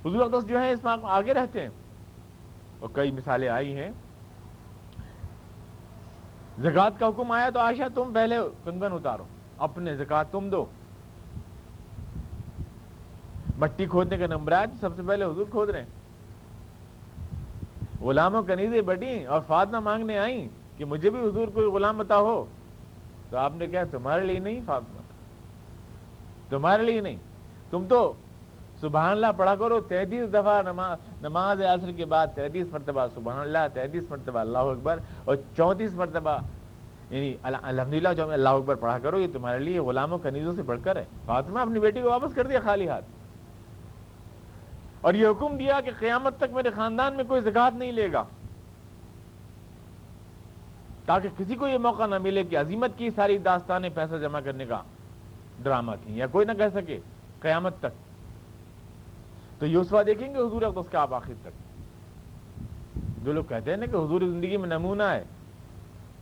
[0.06, 1.70] حضور اقدس جو ہے اس میں آگے رہتے ہیں۔
[2.80, 3.92] اور کئی مثالیں آئی ہیں۔
[6.60, 9.24] زکات کا حکم آیا تو آشا تم پہلے کنگن اتارو،
[9.58, 10.66] اپنے زکات تم دو۔
[13.58, 16.03] مٹی کھودنے کا نمبر آیا تو سب سے پہلے حضور کھود رہے ہیں۔
[18.04, 20.48] غلاموں کنیزیں بٹی اور فاطمہ مانگنے آئیں
[20.78, 22.46] کہ مجھے بھی حضور کوئی غلام بتا ہو۔
[23.30, 25.02] تو آپ نے کہا، تمہارے لیے نہیں فاطمہ۔
[26.50, 27.18] تمہارے لیے نہیں۔
[27.70, 28.14] تم تو
[28.82, 30.62] سبحان اللہ پڑھا کرو، تینتیس دفعہ
[31.22, 36.38] نماز عصر کے بعد تینتیس مرتبہ سبحان اللہ، تینتیس مرتبہ اللہ اکبر اور چونتیس مرتبہ
[37.10, 40.80] یعنی الحمد للہ جو اللہ اکبر پڑھا کرو، یہ تمہارے لیے غلاموں کنیزوں سے بڑھ
[40.84, 43.06] کر ہے۔ فاطمہ اپنی بیٹی کو واپس کر دیا خالی ہاتھ۔
[45.04, 48.24] اور یہ حکم دیا کہ قیامت تک میرے خاندان میں کوئی زکات نہیں لے گا۔
[51.06, 54.66] تاکہ کسی کو یہ موقع نہ ملے کہ عظیمت کی ساری داستانیں پیسہ جمع کرنے
[54.66, 54.82] کا
[55.64, 57.00] ڈرامہ تھی یا کوئی نہ کہہ سکے
[57.40, 58.14] قیامت تک۔
[59.60, 61.50] تو یہ دیکھیں گے حضور اس کا آپ آخر تک۔
[63.26, 65.24] جو لوگ کہتے ہیں نا کہ حضور زندگی میں نمونہ ہے،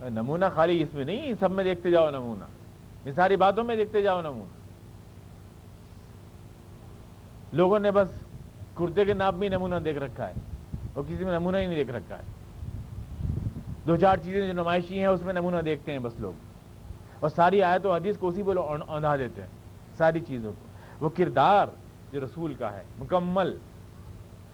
[0.01, 2.43] نمونہ خالی اس میں نہیں، سب میں دیکھتے جاؤ نمونہ۔
[3.07, 4.61] یہ ساری باتوں میں دیکھتے جاؤ نمونہ۔
[7.55, 8.07] لوگوں نے بس
[8.75, 10.33] کرتے کے ناپ میں نمونہ دیکھ رکھا ہے
[10.93, 12.23] اور کسی میں نمونہ ہی نہیں دیکھ رکھا ہے۔
[13.87, 16.33] دو چار چیزیں جو نمائشی ہیں، اس میں نمونہ دیکھتے ہیں بس لوگ۔
[17.19, 19.49] اور ساری آیت و حدیث کو اسی بولو اوندھا دیتے ہیں،
[19.97, 20.65] ساری چیزوں کو۔
[21.05, 21.67] وہ کردار
[22.11, 23.57] جو رسول کا ہے، مکمل۔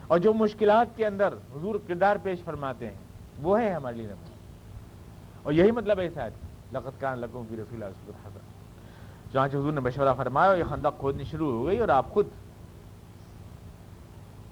[0.08, 2.98] اور جو مشکلات کے اندر حضور کردار پیش فرماتے ہیں،
[3.42, 4.36] وہ ہے ہمارے لیے نمونہ۔
[5.44, 6.34] اور یہی مطلب ہے شاید
[6.74, 8.40] لقت کان لکوں کی رسول حسن
[9.34, 12.26] جہاں حضور نے مشورہ فرمایا، یہ خندق کھودنی شروع ہو گئی اور آپ خود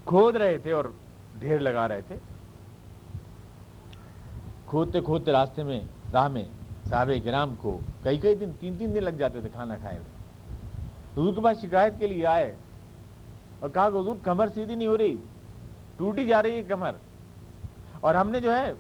[0.05, 0.85] کھود رہے تھے اور
[1.39, 2.15] ڈھیر لگا رہے تھے۔
[4.65, 5.79] کھودتے کھودتے راستے میں،
[6.13, 6.45] راہ میں
[6.89, 10.09] صحابہ کرام کو کئی کئی دن، تین تین دن لگ جاتے تھے کھانا کھائے ہوئے۔
[11.13, 12.55] حضور کے پاس شکایت کے لیے آئے
[13.59, 15.15] اور کہا کہ حضور، کمر سیدھی نہیں ہو رہی،
[15.97, 16.91] ٹوٹی جا رہی ہے کمر۔
[18.01, 18.73] اور ہم نے جو ہے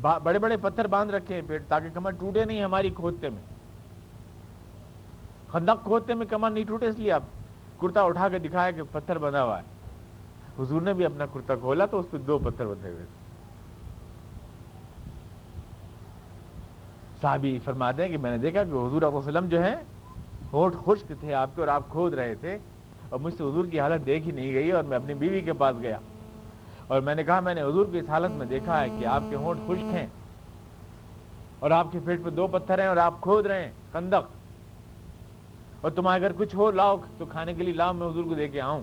[0.00, 3.42] بڑے بڑے پتھر باندھ رکھے ہیں پیٹ، تاکہ کمر ٹوٹے نہیں ہماری کھودتے میں۔
[5.48, 7.22] خندق کھودتے میں کمر نہیں ٹوٹے، اس لیے آپ
[7.80, 9.71] کرتا اٹھا کے دکھایا کہ پتھر بندھا ہوا ہے۔
[10.58, 13.22] حضور نے بھی اپنا کرتا کھولا تو اس پہ دو پتھر بندھے ہوئے تھے۔
[17.22, 19.74] صحابی فرماتے ہیں کہ میں نے دیکھا کہ حضور علیہ وسلم جو ہے
[20.52, 22.58] ہوٹ خشک تھے آپ کے اور آپ کھود رہے تھے۔
[23.08, 25.52] اور مجھ سے حضور کی حالت دیکھ ہی نہیں گئی اور میں اپنی بیوی کے
[25.52, 25.98] پاس گیا۔
[26.86, 29.22] اور میں نے کہا، میں نے حضور کی اس حالت میں دیکھا ہے کہ آپ
[29.30, 30.06] کے ہونٹ خشک ہیں۔
[31.58, 34.28] اور آپ کے پیٹ پہ دو پتھر ہیں اور آپ کھود رہے ہیں کندک
[35.80, 38.48] اور تم اگر کچھ ہو، لاؤ، تو کھانے کے لیے لاؤ، میں حضور کو دے
[38.48, 38.82] کے آؤں۔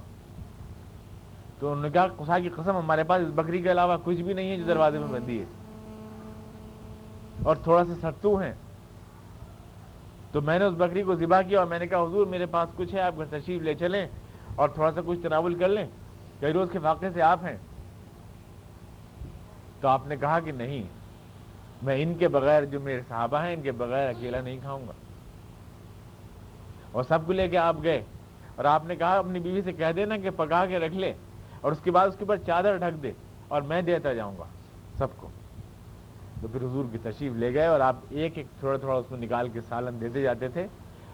[1.59, 4.33] تو انہوں نے کہا خدا کی قسم، ہمارے پاس اس بکری کے علاوہ کچھ بھی
[4.33, 5.45] نہیں ہے جو دروازے میں بندی ہے.
[7.43, 8.53] اور تھوڑا سا ستو ہیں۔
[10.31, 12.69] تو میں نے اس بکری کو ذبح کیا اور میں نے کہا، حضور، میرے پاس
[12.75, 14.07] کچھ ہے، آپ گھر تشریف لے چلیں
[14.55, 15.87] اور تھوڑا سا کچھ تناول کر لیں۔
[16.39, 17.57] کئی روز کے واقعے سے آپ ہیں۔
[19.81, 20.83] تو آپ نے کہا کہ نہیں،
[21.81, 24.91] میں ان کے بغیر جو میرے صحابہ ہیں، ان کے بغیر اکیلا نہیں کھاؤں گا۔
[26.91, 28.03] اور سب کو لے کے آپ گئے۔
[28.55, 31.13] اور آپ نے کہا، اپنی بیوی سے کہہ دینا کہ پکا کے رکھ لے۔
[31.61, 33.11] اور اس کے بعد اس کے بعد چادر ڈھک دے
[33.47, 34.43] اور میں دیتا جاؤں گا
[34.97, 35.29] سب کو۔
[36.41, 39.19] تو پھر حضور کی تشریف لے گئے اور آپ ایک ایک تھوڑا تھوڑا اس میں
[39.19, 40.67] نکال کے سالن دیتے جاتے تھے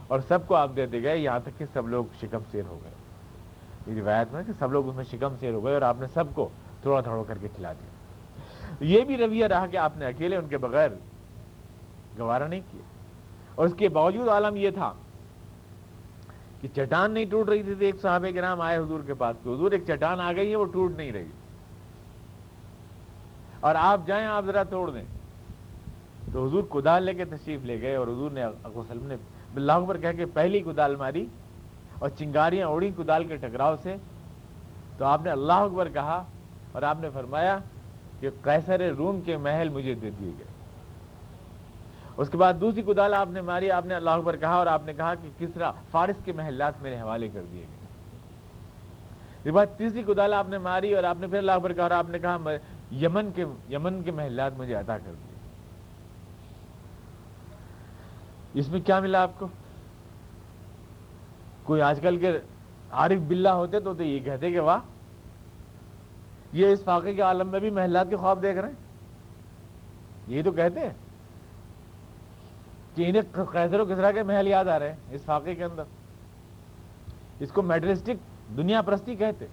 [0.07, 2.91] اور سب کو آپ دیتے گئے۔ یہاں تک کہ سب لوگ شکم سیر ہو گئے۔
[3.87, 6.07] یہ روایت میں کہ سب لوگ اس میں شکم سیر ہو گئے اور آپ نے
[6.13, 6.49] سب کو
[6.81, 7.89] تھوڑا تھوڑا کر کے کھلا دیا۔
[8.79, 10.89] یہ بھی رویہ رہا کہ آپ نے اکیلے ان کے بغیر
[12.19, 12.81] گوارا نہیں کیا۔
[13.55, 14.93] اور اس کے باوجود عالم یہ تھا
[16.67, 19.49] کہ چٹان نہیں ٹوٹ رہی تھی ایک صحابہ کے نام آئے حضور کے پاس کہ
[19.49, 21.27] حضور ایک چٹان آ گئی ہے، وہ ٹوٹ نہیں رہی۔
[23.59, 25.03] اور آپ جائیں، آپ ذرا توڑ دیں۔
[26.33, 28.45] تو حضور کدال لے کے تشریف لے گئے اور حضور نے
[28.75, 29.15] وسلم نے
[29.55, 31.25] اللہ اکبر کہہ کے پہلی کدال ماری
[31.99, 33.95] اور چنگاریاں اڑی کدال کے ٹکراؤ سے۔
[34.97, 36.23] تو آپ نے اللہ اکبر کہا
[36.71, 37.57] اور آپ نے فرمایا
[38.19, 40.54] کہ قیصر روم کے محل مجھے دے دیے گئے۔
[42.17, 44.81] اس کے بعد دوسری کدال آپ نے ماری، آپ نے اللہ اکبر کہا اور آپ
[44.85, 47.85] نے کہا کہ کس طرح فارس کے محلات میرے حوالے کر دیے گئے۔
[49.43, 51.91] اس بعد تیسری کدال آپ نے ماری اور آپ نے پھر اللہ اکبر کہا اور
[51.91, 52.37] آپ نے کہا
[52.91, 55.35] یمن کے یمن کے محلات مجھے عطا کر دیے۔
[58.53, 59.47] اس میں کیا ملا آپ کو؟
[61.63, 62.39] کوئی آج کل کے
[62.91, 64.79] عارف بلّہ ہوتے تو یہ کہتے کہ واہ،
[66.53, 68.75] یہ اس فاقے کے عالم میں بھی محلات کے خواب دیکھ رہے ہیں۔
[70.27, 71.04] یہ تو کہتے ہیں۔
[72.95, 73.21] کہ انہیں
[73.51, 75.83] قیصر و کسرا کے محل یاد آ رہے ہیں، اس فاقے کے اندر۔
[77.39, 78.11] اس کو میٹرسٹک
[78.57, 79.45] دنیا پرستی کہتے،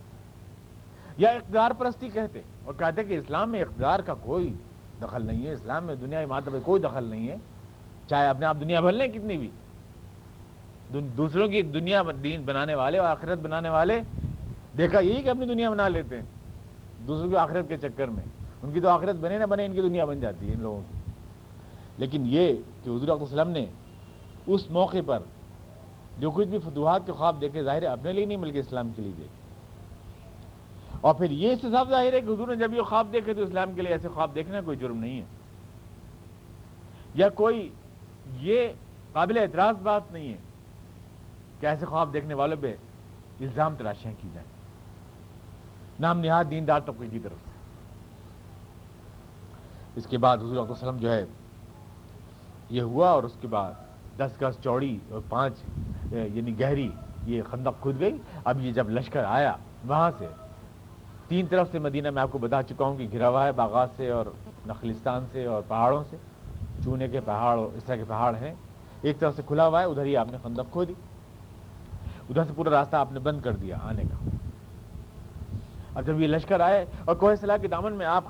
[1.16, 4.55] یا اقتدار پرستی کہتے۔ اور کہتے کہ اسلام میں اقتدار کا کوئی
[5.03, 7.36] دخل نہیں ہے، اسلام میں دنیا ماتب کوئی دخل نہیں ہے۔
[8.07, 9.51] چاہے اپنے آپ دنیا بھر لیں کتنی بھی۔
[11.16, 14.01] دوسروں کی دنیا دین بنانے والے اور آخرت بنانے والے،
[14.78, 16.24] دیکھا یہی کہ اپنی دنیا بنا لیتے ہیں۔
[17.07, 18.24] دوسروں کی آخرت کے چکر میں،
[18.62, 20.80] ان کی تو آخرت بنے نہ بنے، ان کی دنیا بن جاتی ہے ان لوگوں
[20.80, 21.01] کی۔
[22.03, 22.53] لیکن یہ
[22.84, 23.66] کہ حضور علیہ وسلم نے
[24.46, 25.18] اس موقع پر
[26.18, 29.03] جو کچھ بھی فتوحات کے خواب دیکھے، ظاہر ہے اپنے لیے نہیں، بلکہ اسلام کے
[29.03, 29.40] لیے دیکھے۔
[31.00, 33.72] اور پھر یہ صاف ظاہر ہے کہ حضور نے جب یہ خواب دیکھے تو اسلام
[33.72, 35.24] کے لیے ایسے خواب دیکھنا کوئی جرم نہیں ہے۔
[37.14, 37.68] یا کوئی
[38.40, 38.68] یہ
[39.12, 40.38] قابل اعتراض بات نہیں ہے
[41.61, 42.76] کہ ایسے خواب دیکھنے والوں پہ
[43.40, 44.48] الزام تلاشیاں کی جائیں۔
[46.00, 47.50] نام نہاد دیندار طبقے کی طرف سے۔
[49.96, 51.24] اس کے بعد حضور علیہ وسلم جو ہے
[52.72, 53.72] یہ ہوا اور اس کے بعد
[54.18, 55.54] دس گز چوڑی اور پانچ
[56.12, 56.88] یعنی گہری
[57.26, 59.52] یہ خندق کھد گئی۔ اب یہ جب لشکر آیا
[59.86, 60.26] وہاں سے،
[61.28, 63.88] تین طرف سے مدینہ میں آپ کو بتا چکا ہوں کہ گھرا ہوا ہے باغات
[63.96, 64.26] سے اور
[64.68, 66.16] نخلستان سے اور پہاڑوں سے۔
[66.84, 68.54] چونے کے پہاڑ اور اس طرح کے پہاڑ ہیں۔
[69.02, 70.94] ایک طرف سے کھلا ہوا ہے، ادھر ہی آپ نے خندق کھو دی۔
[72.30, 74.16] ادھر سے پورا راستہ آپ نے بند کر دیا آنے کا۔
[75.94, 78.24] اب جب یہ لشکر آئے اور کوہ صلاح کے دامن میں آپ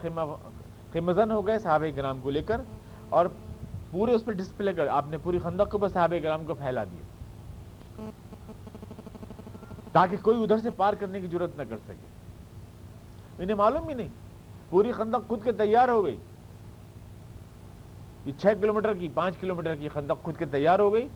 [0.92, 2.60] خیمزن ہو گئے صحابہ گرام کو لے کر
[3.08, 3.26] اور
[3.92, 6.84] پورے اس پہ ڈسپلے کر آپ نے پوری خندق کو بس صحابہ گرام کو پھیلا
[6.84, 7.02] دیا۔
[9.92, 12.06] تاکہ کوئی ادھر سے پار کرنے کی ضرورت نہ کر سکے۔
[13.38, 14.08] انہیں معلوم ہی نہیں۔
[14.70, 16.16] پوری خندق خود کے تیار ہو گئی۔
[18.26, 21.08] یہ چھ کلومیٹر کی، پانچ کلومیٹر کی خندق خود کے تیار ہو گئی۔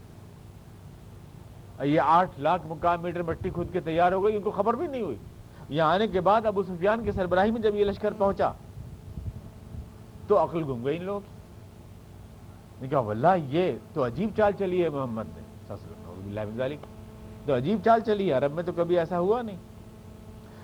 [1.82, 4.86] یہ آٹھ لاکھ مقام میٹر مٹی خود کے تیار ہو گئی۔ ان کو خبر بھی
[4.86, 5.16] نہیں ہوئی۔
[5.68, 8.52] یہاں آنے کے بعد ابو سفیان کے سربراہی میں جب یہ لشکر پہنچا،
[10.26, 11.35] تو عقل گم گئی ان لوگوں کی۔
[12.80, 15.42] کہا، واللہ، یہ تو عجیب چال چلی ہے محمد نے۔
[17.46, 19.56] تو عجیب چال چلی ہے، عرب میں تو کبھی ایسا ہوا نہیں۔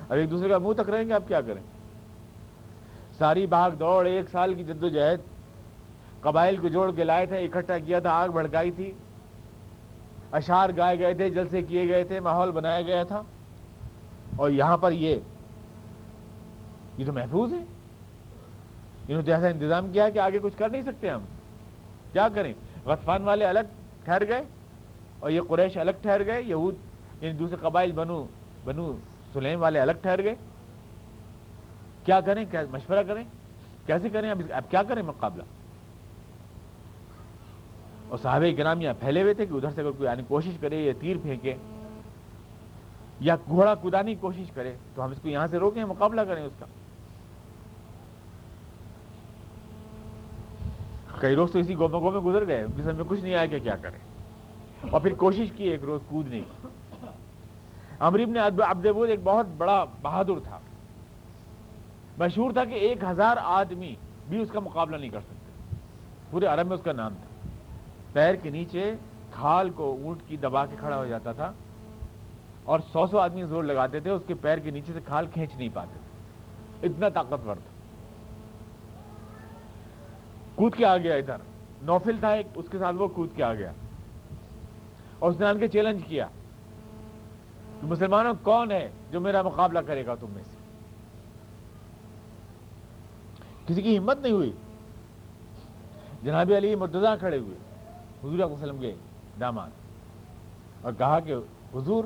[0.09, 1.63] اب ایک دوسرے کا منہ تک رہیں گے، آپ کیا کریں؟
[3.19, 5.21] ساری بھاگ دوڑ، ایک سال کی جد و جہد
[6.21, 8.93] قبائل کو جوڑ کے لائے تھے، اکٹھا کیا تھا، آگ بھڑکائی تھی۔
[10.33, 13.23] اشار گائے گئے تھے، جلسے کیے گئے تھے، ماحول بنایا گیا تھا۔
[14.37, 15.17] اور یہاں پر یہ
[16.99, 17.65] یہ تو محفوظ ہے۔
[19.09, 21.21] انہوں نے ایسا انتظام کیا کہ آگے کچھ کر نہیں سکتے ہم۔
[22.13, 22.55] کیا کریں؟
[22.85, 23.61] غطفان والے الگ
[24.05, 24.43] ٹھہر گئے
[25.21, 26.75] اور یہ قریش الگ ٹھہر گئے، یہود
[27.21, 28.27] یعنی دوسرے قبائل بنو
[28.65, 28.97] بنو
[29.33, 30.35] سلیم والے الگ ٹھہر گئے۔
[32.05, 33.25] کیا کریں؟ کیا مشورہ کریں؟
[33.87, 35.43] کیسے کریں؟ اب اب کیا کریں مقابلہ؟
[38.09, 40.77] اور صحابہ کرام یہاں پھیلے ہوئے تھے کہ ادھر سے اگر کوئی آنے کوشش کرے
[40.77, 41.55] یا تیر پھینکے
[43.21, 46.45] یا گھوڑا کدانے کی کوشش کرے تو ہم اس کو یہاں سے روکیں، مقابلہ کریں
[46.45, 46.67] اس کا۔
[51.23, 53.35] کئی روز تو اسی گوبوں گو میں گزر گئے، ان کی سمجھ میں کچھ نہیں
[53.35, 53.99] آیا کہ کیا کریں؟
[54.91, 56.67] اور پھر کوشش کی ایک روز کودنے کی۔
[57.99, 60.59] امریب نے عبدبود ایک بہت بڑا بہادر تھا۔
[62.19, 63.95] مشہور تھا کہ ایک ہزار آدمی
[64.29, 65.77] بھی اس کا مقابلہ نہیں کر سکتے۔
[66.31, 67.49] پورے عرب میں اس کا نام تھا۔
[68.13, 68.95] پیر کے نیچے
[69.31, 71.53] کھال کو اونٹ کی دبا کے کھڑا ہو جاتا تھا
[72.65, 75.57] اور سو سو آدمی زور لگاتے تھے، اس کے پیر کے نیچے سے کھال کھینچ
[75.57, 77.72] نہیں پاتے تھے۔ اتنا طاقتور تھا۔
[80.55, 81.37] کود کے آ گیا ادھر۔
[81.83, 83.73] نوفل تھا ایک، اس کے ساتھ وہ کود کے آ گیا
[85.19, 86.27] اور اس نے آن کے چیلنج کیا۔
[87.81, 90.57] کہ مسلمانوں، کون ہے جو میرا مقابلہ کرے گا تم میں سے؟
[93.67, 94.53] کسی کی ہمت نہیں ہوئی۔
[96.23, 97.57] جناب علی مرتضی کھڑے ہوئے۔
[98.21, 98.95] حضور علیہ وسلم کے
[99.41, 99.71] داماد۔
[100.83, 101.35] اور کہا کہ
[101.75, 102.05] حضور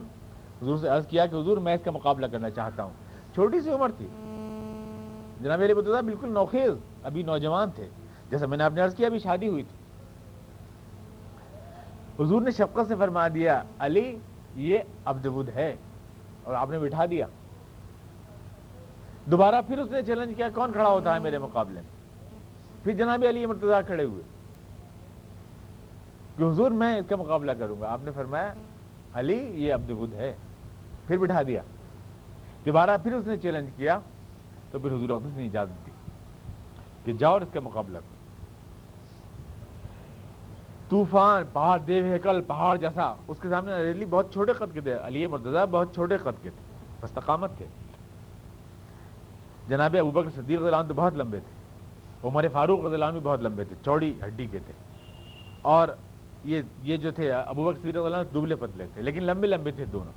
[0.62, 2.92] حضور سے عرض کیا کہ حضور، میں اس کا مقابلہ کرنا چاہتا ہوں۔
[3.34, 4.06] چھوٹی سی عمر تھی۔
[5.40, 6.72] جناب علی مرتضی بالکل نوخیز،
[7.02, 7.88] ابھی نوجوان تھے۔
[8.30, 9.76] جیسا میں نے اپنے عرض کیا ابھی شادی ہوئی تھی۔
[12.24, 14.18] حضور نے شفقت سے فرما دیا، علی،
[14.54, 15.76] یہ ابد ہے
[16.42, 17.26] اور آپ نے بٹھا دیا۔
[19.26, 21.90] دوبارہ پھر اس نے چیلنج کیا، کون کھڑا ہوتا ہے میرے مقابلے میں؟
[22.84, 24.22] پھر جناب علی مرتضی کھڑے ہوئے۔
[26.36, 28.54] کہ حضور، میں اس کا مقابلہ کروں گا۔ آپ نے فرمایا،
[29.14, 30.34] علی، یہ ابد ہے۔
[31.06, 31.62] پھر بٹھا دیا۔
[32.66, 33.98] دوبارہ پھر اس نے چیلنج کیا
[34.70, 35.90] تو پھر حضور نے اجازت دی
[37.04, 38.15] کہ جاؤ اور اس کا مقابلہ کرو۔
[40.88, 44.94] طوفان، پہاڑ، دیو ہیکل، پہاڑ جیسا۔ اس کے سامنے ریلی بہت چھوٹے قد کے تھے۔
[44.94, 46.62] علی مرتضی بہت چھوٹے قد کے تھے۔
[47.00, 47.66] بس تقامت تھے۔
[49.68, 51.56] جناب ابو بکر صدیق رضی اللہ تو بہت لمبے تھے۔
[52.28, 54.72] عمر فاروق رضی اللہ بھی بہت لمبے تھے۔ چوڑی ہڈی کے تھے۔
[55.62, 55.88] اور
[56.44, 59.70] یہ یہ جو تھے، ابو بکر صدیق رضی اللہ دبلے پتلے تھے۔ لیکن لمبے لمبے
[59.70, 60.12] تھے دونوں۔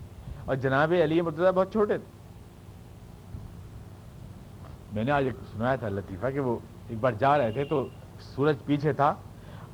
[0.45, 2.19] اور جناب علی مرتضی بہت چھوٹے تھے۔
[4.93, 7.87] میں نے آج ایک سنایا تھا لطیفہ کہ وہ ایک بار جا رہے تھے تو
[8.19, 9.15] سورج پیچھے تھا۔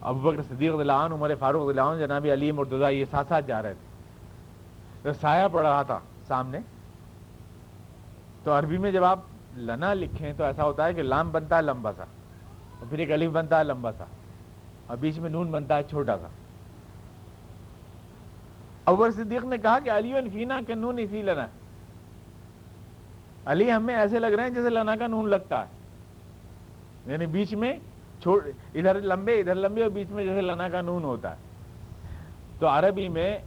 [0.10, 3.46] ابو بکر صدیق اللہ عنہ، عمر فاروق اللہ عنہ، جناب علی مرتضیٰ، یہ ساتھ ساتھ
[3.48, 6.60] جا رہے تھے۔ تو سایہ پڑ رہا تھا سامنے،
[8.44, 9.20] تو عربی میں جب آپ
[9.58, 12.04] لنا لکھیں تو ایسا ہوتا ہے کہ لام بنتا ہے لمبا سا،
[12.80, 14.06] اور پھر ایک علیف بنتا ہے لمبا سا،
[14.88, 16.28] اور بیچ میں نون بنتا ہے چھوٹا سا۔
[18.86, 21.46] ابو صدیق نے کہا کہ علی فینا کہ نون ہی فی لنا
[23.52, 27.74] علی ہمیں ایسے لگ رہے ہیں جیسے لنا کا نون لگتا ہے۔ یعنی بیچ میں
[28.34, 31.36] ادھر لمبے ادھر لمبے اور بیچ میں جیسے لنا کا نون ہوتا ہے۔
[32.60, 33.38] تو عربی میں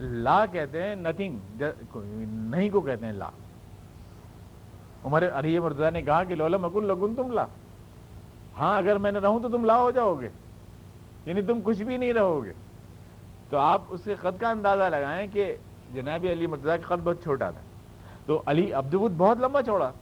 [0.00, 1.62] لا کہتے ہیں نتھنگ
[2.30, 3.28] نہیں کو کہتے ہیں لا۔
[5.04, 7.46] عمر علی مرتضی نے کہا کہ لولا مکن لگن تم لا۔
[8.58, 10.28] ہاں اگر میں نے رہوں تو تم لا ہو جاؤ گے۔
[11.26, 12.52] یعنی تم کچھ بھی نہیں رہو گے۔
[13.50, 15.56] تو آپ اس کے قد کا اندازہ لگائیں کہ
[15.94, 17.60] جناب علی مرتضی کا قد بہت چھوٹا تھا۔
[18.26, 19.92] تو علی عبدود بہت لمبا چوڑا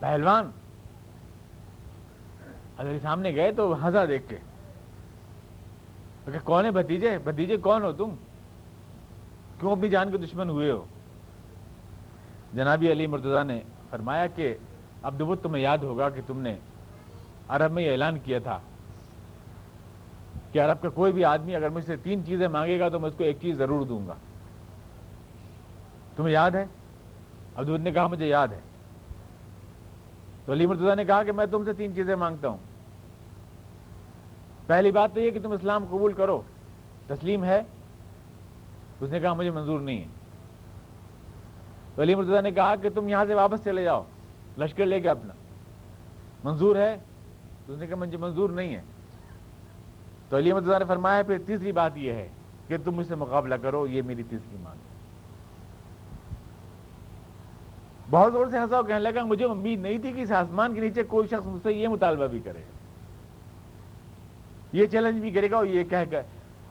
[0.00, 0.50] پہلوان
[2.80, 4.36] اگر سامنے گئے تو ہنسا دیکھ کے۔
[6.44, 8.14] کون ہے بھتیجے؟ بھتیجے کون ہو تم؟
[9.58, 10.84] کیوں اپنی جان کے دشمن ہوئے ہو؟
[12.54, 13.60] جنابی علی مرتضی نے
[13.90, 14.54] فرمایا کہ
[15.02, 16.58] اب دبت تمہیں یاد ہوگا کہ تم نے
[17.48, 18.58] عرب میں یہ اعلان کیا تھا
[20.52, 23.08] کہ عرب کا کوئی بھی آدمی اگر مجھ سے تین چیزیں مانگے گا تو میں
[23.08, 24.14] اس کو ایک چیز ضرور دوں گا۔
[26.16, 26.64] تمہیں یاد ہے؟
[27.54, 28.60] ابدود نے کہا مجھے یاد ہے۔
[30.44, 32.69] تو علی مرتضی نے کہا کہ میں تم سے تین چیزیں مانگتا ہوں۔
[34.70, 36.42] پہلی بات تو یہ کہ تم اسلام قبول کرو۔
[37.06, 37.62] تسلیم ہے۔
[39.00, 40.06] اس نے کہا مجھے منظور نہیں ہے۔
[41.94, 44.04] تو علی مرتضی نے کہا کہ تم یہاں سے واپس چلے جاؤ،
[44.58, 45.34] لشکر لے کے اپنا۔
[46.44, 46.96] منظور ہے؟
[47.66, 48.82] تو اس نے کہا مجھے منظور نہیں ہے۔
[50.28, 52.28] تو علی مرتضی نے فرمایا، پھر تیسری بات یہ ہے
[52.68, 54.78] کہ تم مجھ سے مقابلہ کرو، یہ میری تیسری مانگ
[58.10, 61.02] بہت زور سے ہنسا کہنے لگا، مجھے امید نہیں تھی کہ اس آسمان کے نیچے
[61.02, 62.79] کوئی شخص مجھ سے یہ مطالبہ بھی کرے۔ گا
[64.72, 66.22] یہ چیلنج بھی کرے گا اور یہ کہہ کر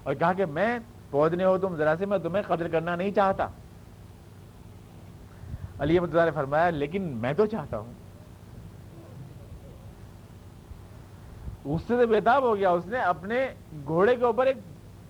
[0.04, 0.80] اور کہا کہ میں
[1.12, 3.48] پودنے ہو تم، ذرا سے میں تمہیں قدر کرنا نہیں چاہتا۔
[5.80, 7.94] علی متضا نے فرمایا، لیکن میں تو چاہتا ہوں۔
[11.66, 13.48] اس سے بےتاب ہو گیا، اس نے اپنے
[13.86, 14.58] گھوڑے کے اوپر ایک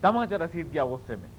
[0.01, 1.29] تماچا رسید کیا غصے میں۔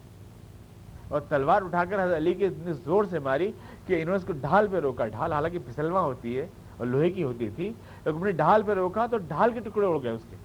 [1.09, 3.53] اور تلوار اٹھا کر حضرت علی کے اتنے زور سے ماری
[3.87, 6.47] کہ انہوں نے اس کو ڈھال پہ روکا۔ ڈھال حالانکہ پھسلوا ہوتی ہے
[6.77, 7.73] اور لوہے کی ہوتی تھی
[8.05, 10.37] اپنے ڈھال پہ روکا تو ڈھال کے ٹکڑے اڑ گئے اس کے۔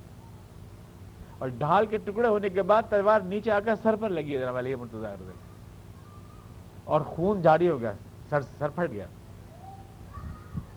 [1.38, 4.44] اور ڈھال کے ٹکڑے ہونے کے بعد تلوار نیچے آ کر سر پر لگی ہے۔
[4.44, 5.32] علی مرتضی رضی
[6.84, 7.92] اور خون جاری ہو گیا،
[8.30, 9.06] سر سر پھٹ گیا۔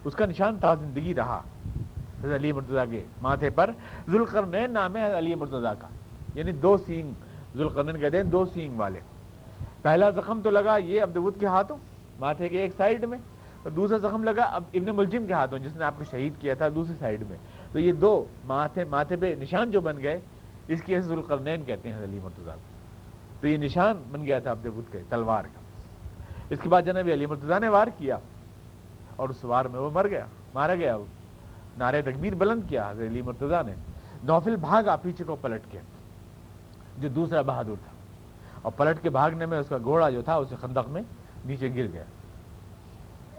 [0.04, 1.42] اس کا نشان تھا زندگی رہا۔
[2.20, 3.70] حضرت علی مرتضی کے ماتھے پر
[4.09, 5.88] ذوالقرنین نام ہے علی مرتضی کا۔
[6.34, 7.12] یعنی دو سینگ،
[7.56, 9.00] ذوالقرنین کہتے ہیں دو سینگ والے۔
[9.82, 11.76] پہلا زخم تو لگا یہ عبدود کے ہاتھوں،
[12.20, 13.18] ماتھے کے ایک سائڈ میں۔
[13.62, 16.54] اور دوسرا زخم لگا اب ابن ملجم کے ہاتھوں، جس نے آپ کو شہید کیا
[16.54, 17.38] تھا دوسری سائڈ میں۔
[17.72, 20.20] تو یہ دو ماتھے ماتھے پہ نشان جو بن گئے
[20.69, 22.51] اس کی ذوالقرنین کہتے ہیں علی مرتضی
[23.41, 25.61] تو یہ نشان بن گیا تھا عبد کے تلوار کا۔
[26.51, 28.19] اس کے بعد جناب علی مرتضی نے وار کیا
[29.16, 31.05] اور اس وار میں وہ مر گیا، مارا گیا۔ وہ
[31.79, 33.75] نعرے تکبیر بلند کیا حضرت علی مرتضی نے۔
[34.23, 35.79] نوفل بھاگا پیچھے کو پلٹ کے
[36.99, 37.93] جو دوسرا بہادر تھا۔
[38.62, 41.03] اور پلٹ کے بھاگنے میں اس کا گھوڑا جو تھا، اسے خندق میں
[41.45, 42.05] نیچے گر گیا۔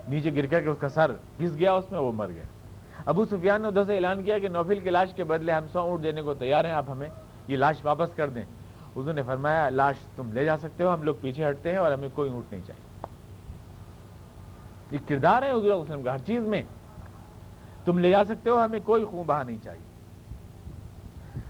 [0.07, 2.43] نیچے گر کر کے اس کا سر گھس گیا، اس میں وہ مر گیا۔
[3.09, 5.79] ابو سفیان نے ادھر سے اعلان کیا کہ نوفل کی لاش کے بدلے ہم سو
[5.79, 7.09] اونٹ دینے کو تیار ہیں، آپ ہمیں
[7.47, 8.43] یہ لاش واپس کر دیں۔
[8.95, 11.91] انہوں نے فرمایا، لاش تم لے جا سکتے ہو، ہم لوگ پیچھے ہٹتے ہیں اور
[11.91, 13.07] ہمیں کوئی اونٹ نہیں چاہیے۔
[14.91, 16.61] یہ کردار ہے حضور وسلم کا، ہر چیز میں۔
[17.85, 19.87] تم لے جا سکتے ہو، ہمیں کوئی خون بہا نہیں چاہیے۔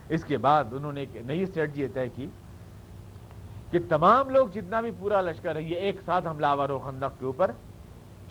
[0.09, 2.27] اس کے بعد انہوں نے ایک نئی اسٹریٹجی طے کی
[3.71, 7.19] کہ تمام لوگ جتنا بھی پورا لشکر ہے، یہ ایک ساتھ حملہ آور ہو خندق
[7.19, 7.51] کے اوپر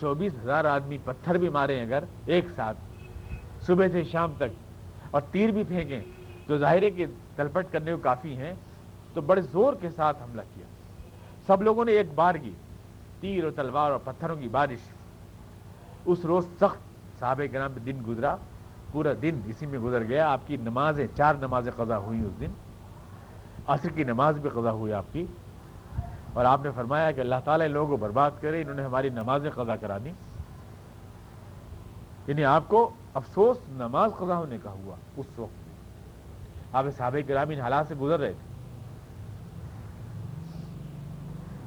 [0.01, 2.76] چوبیس ہزار آدمی پتھر بھی مارے اگر ایک ساتھ
[3.69, 4.55] صبح سے شام تک
[5.11, 6.01] اور تیر بھی پھینکیں
[6.47, 7.07] تو ظاہر ہے کہ
[7.37, 8.55] تلپٹ کرنے کو کافی ہیں،
[9.14, 10.66] تو بڑے زور کے ساتھ حملہ کیا۔
[11.47, 12.53] سب لوگوں نے ایک بار کی،
[13.21, 14.89] تیر اور تلوار اور پتھروں کی بارش۔
[16.05, 16.79] اس روز سخت
[17.19, 18.37] صحابہ گرام میں دن گزرا،
[18.93, 22.51] پورا دن اسی میں گزر گیا۔ آپ کی نمازیں، چار نمازیں قضا ہوئی اس دن۔
[23.66, 25.27] عصر کی نماز بھی قضا ہوئی آپ کی۔
[26.33, 29.09] اور آپ نے فرمایا کہ اللہ تعالیٰ ان لوگوں کو برباد کرے، انہوں نے ہماری
[29.09, 30.12] نمازیں قضا کرا دی
[32.27, 37.61] یعنی آپ کو افسوس نماز قضا ہونے کا ہوا اس وقت۔ آپ صحابہ کرام ان
[37.61, 38.49] حالات سے گزر رہے تھے۔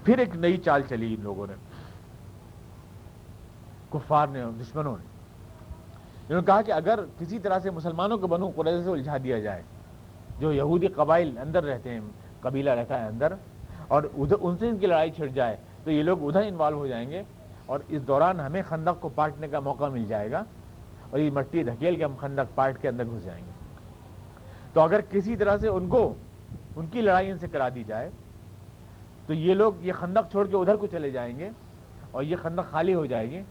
[0.03, 1.53] پھر ایک نئی چال چلی ان لوگوں نے۔
[3.89, 5.05] کفار نے، دشمنوں نے۔
[6.29, 9.39] انہوں نے کہا کہ اگر کسی طرح سے مسلمانوں کو بنو قریضے سے الجھا دیا
[9.39, 9.61] جائے،
[10.39, 11.99] جو یہودی قبائل اندر رہتے ہیں،
[12.39, 13.33] قبیلہ رہتا ہے اندر،
[13.87, 16.87] اور ادھر ان سے ان کی لڑائی چھڑ جائے، تو یہ لوگ ادھر انوالو ہو
[16.87, 17.23] جائیں گے
[17.65, 20.43] اور اس دوران ہمیں خندق کو پاٹنے کا موقع مل جائے گا۔
[21.11, 23.51] اور یہ مٹی دھکیل کے ہم خندق پاٹ کے اندر گھس جائیں گے۔
[24.73, 26.13] تو اگر کسی طرح سے ان کو
[26.75, 28.09] ان کی لڑائی ان سے کرا دی جائے،
[29.25, 31.49] تو یہ لوگ یہ خندق چھوڑ کے ادھر کو چلے جائیں گے
[32.11, 33.41] اور یہ خندق خالی ہو جائے گی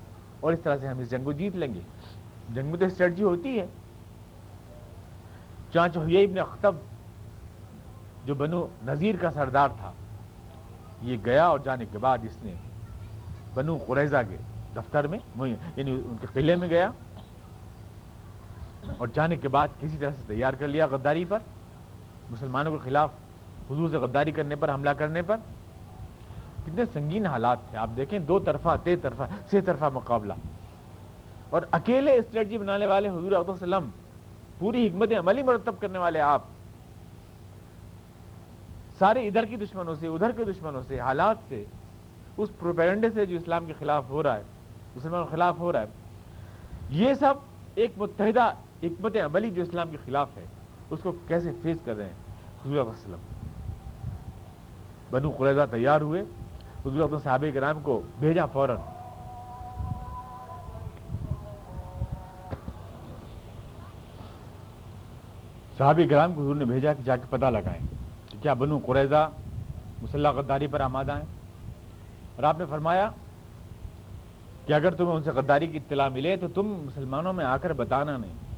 [0.41, 1.81] اور اس طرح سے ہم اس جنگ کو جیت لیں گے۔
[2.55, 3.67] جنگ میں تو اسٹریٹجی ہوتی ہے۔
[5.73, 6.75] چانچ ہوئی ابن اختب
[8.25, 9.93] جو بنو نذیر کا سردار تھا،
[11.03, 12.55] یہ گیا اور جانے کے بعد اس نے
[13.55, 14.37] بنو قریضہ کے
[14.77, 15.19] دفتر میں
[15.77, 16.91] یعنی ان کے قلعے میں گیا۔
[18.99, 21.39] اور جانے کے بعد کسی طرح سے تیار کر لیا غداری پر،
[22.31, 23.11] مسلمانوں کے خلاف
[23.71, 25.37] حضور سے غداری کرنے پر، حملہ کرنے پر۔
[26.67, 30.33] کتنے سنگین حالات تھے۔ آپ دیکھیں دو طرفہ تے طرفہ سے طرفہ مقابلہ۔
[31.51, 33.91] اور اکیلے اسٹریٹجی بنانے والے حضور علیہ وسلم
[34.59, 36.43] پوری حکمت عملی مرتب کرنے والے آپ۔
[38.99, 41.65] سارے ادھر کی دشمنوں سے، ادھر کے دشمنوں سے، حالات سے۔
[42.37, 44.43] اس پروپیگنڈے سے جو اسلام کے خلاف ہو رہا ہے،
[44.97, 45.87] مسلمانوں کے خلاف ہو رہا ہے۔
[46.91, 47.35] یہ سب
[47.75, 48.51] ایک متحدہ
[48.83, 50.45] حکمت عملی جو اسلام کے خلاف ہے،
[50.91, 52.13] اس کو کیسے فیس کر رہے ہیں؟
[52.63, 53.19] حضور علیہ وسلم۔
[55.11, 56.21] بنو قریضہ تیار ہوئے،
[56.87, 58.77] حضور اپنے صحابہ کرام کو بھیجا فوراً۔
[65.79, 67.87] صحابی کرام کو حضور نے بھیجا کہ جا کے پتہ لگائیں
[68.31, 69.31] کہ کیا بنو قریضہ
[70.03, 71.25] مسلح غداری پر آمادہ ہیں؟
[72.37, 73.11] اور آپ نے فرمایا
[74.67, 77.73] کہ اگر تمہیں ان سے غداری کی اطلاع ملے تو تم مسلمانوں میں آ کر
[77.73, 78.50] بتانا نہیں۔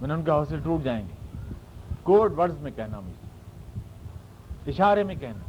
[0.00, 1.14] میں ان کے حوصلے ٹوٹ جائیں گے۔
[2.02, 5.44] کوڈ ورڈز میں کہنا مجھے، اشارے میں کہنا،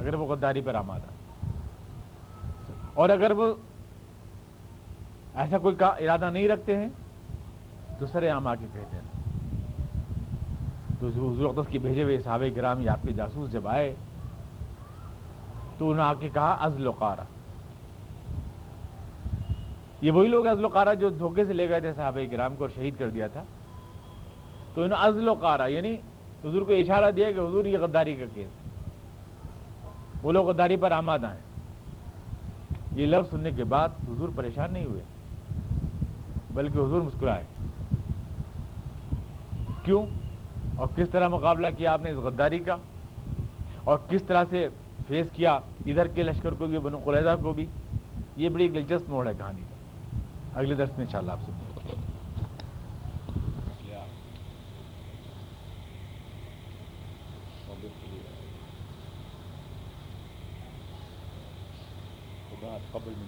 [0.00, 1.06] اگر وہ غداری پر آمادہ
[2.94, 3.54] اور اگر وہ
[5.34, 6.88] ایسا کوئی ارادہ نہیں رکھتے ہیں،
[7.98, 9.06] تو سر عام آ کے کہتے ہیں۔
[11.00, 13.94] تو حضور اقدس کی بھیجے ہوئے صحابہ گرام یا آپ کے جاسوس جب آئے،
[15.78, 17.22] تو انہوں نے آ کے کہا، ازل وقارا
[20.00, 22.70] یہ وہی لوگ ازل وقارا جو دھوکے سے لے گئے تھے صحابہ گرام کو اور
[22.74, 23.44] شہید کر دیا تھا۔
[24.74, 25.94] تو انہوں نے ازل وقارا یعنی
[26.44, 28.48] حضور کو اشارہ دیا کہ حضور یہ غداری کا کیس
[30.22, 31.48] وہ لوگ غداری پر آمادہ ہیں۔
[32.92, 35.02] یہ لفظ سننے کے بعد حضور پریشان نہیں ہوئے،
[36.50, 37.44] بلکہ حضور مسکرائے۔
[39.84, 40.06] کیوں؟
[40.76, 42.76] اور کس طرح مقابلہ کیا آپ نے اس غداری کا؟
[43.84, 44.68] اور کس طرح سے
[45.08, 47.66] فیس کیا؟ ادھر کے لشکر کو بھی، بنو قریضہ کو بھی؟
[48.36, 49.62] یہ بڑی دلچسپ موڑ ہے کہانی۔
[50.58, 51.52] اگلے درس میں انشاءاللہ آپ سے
[62.92, 63.27] قبل من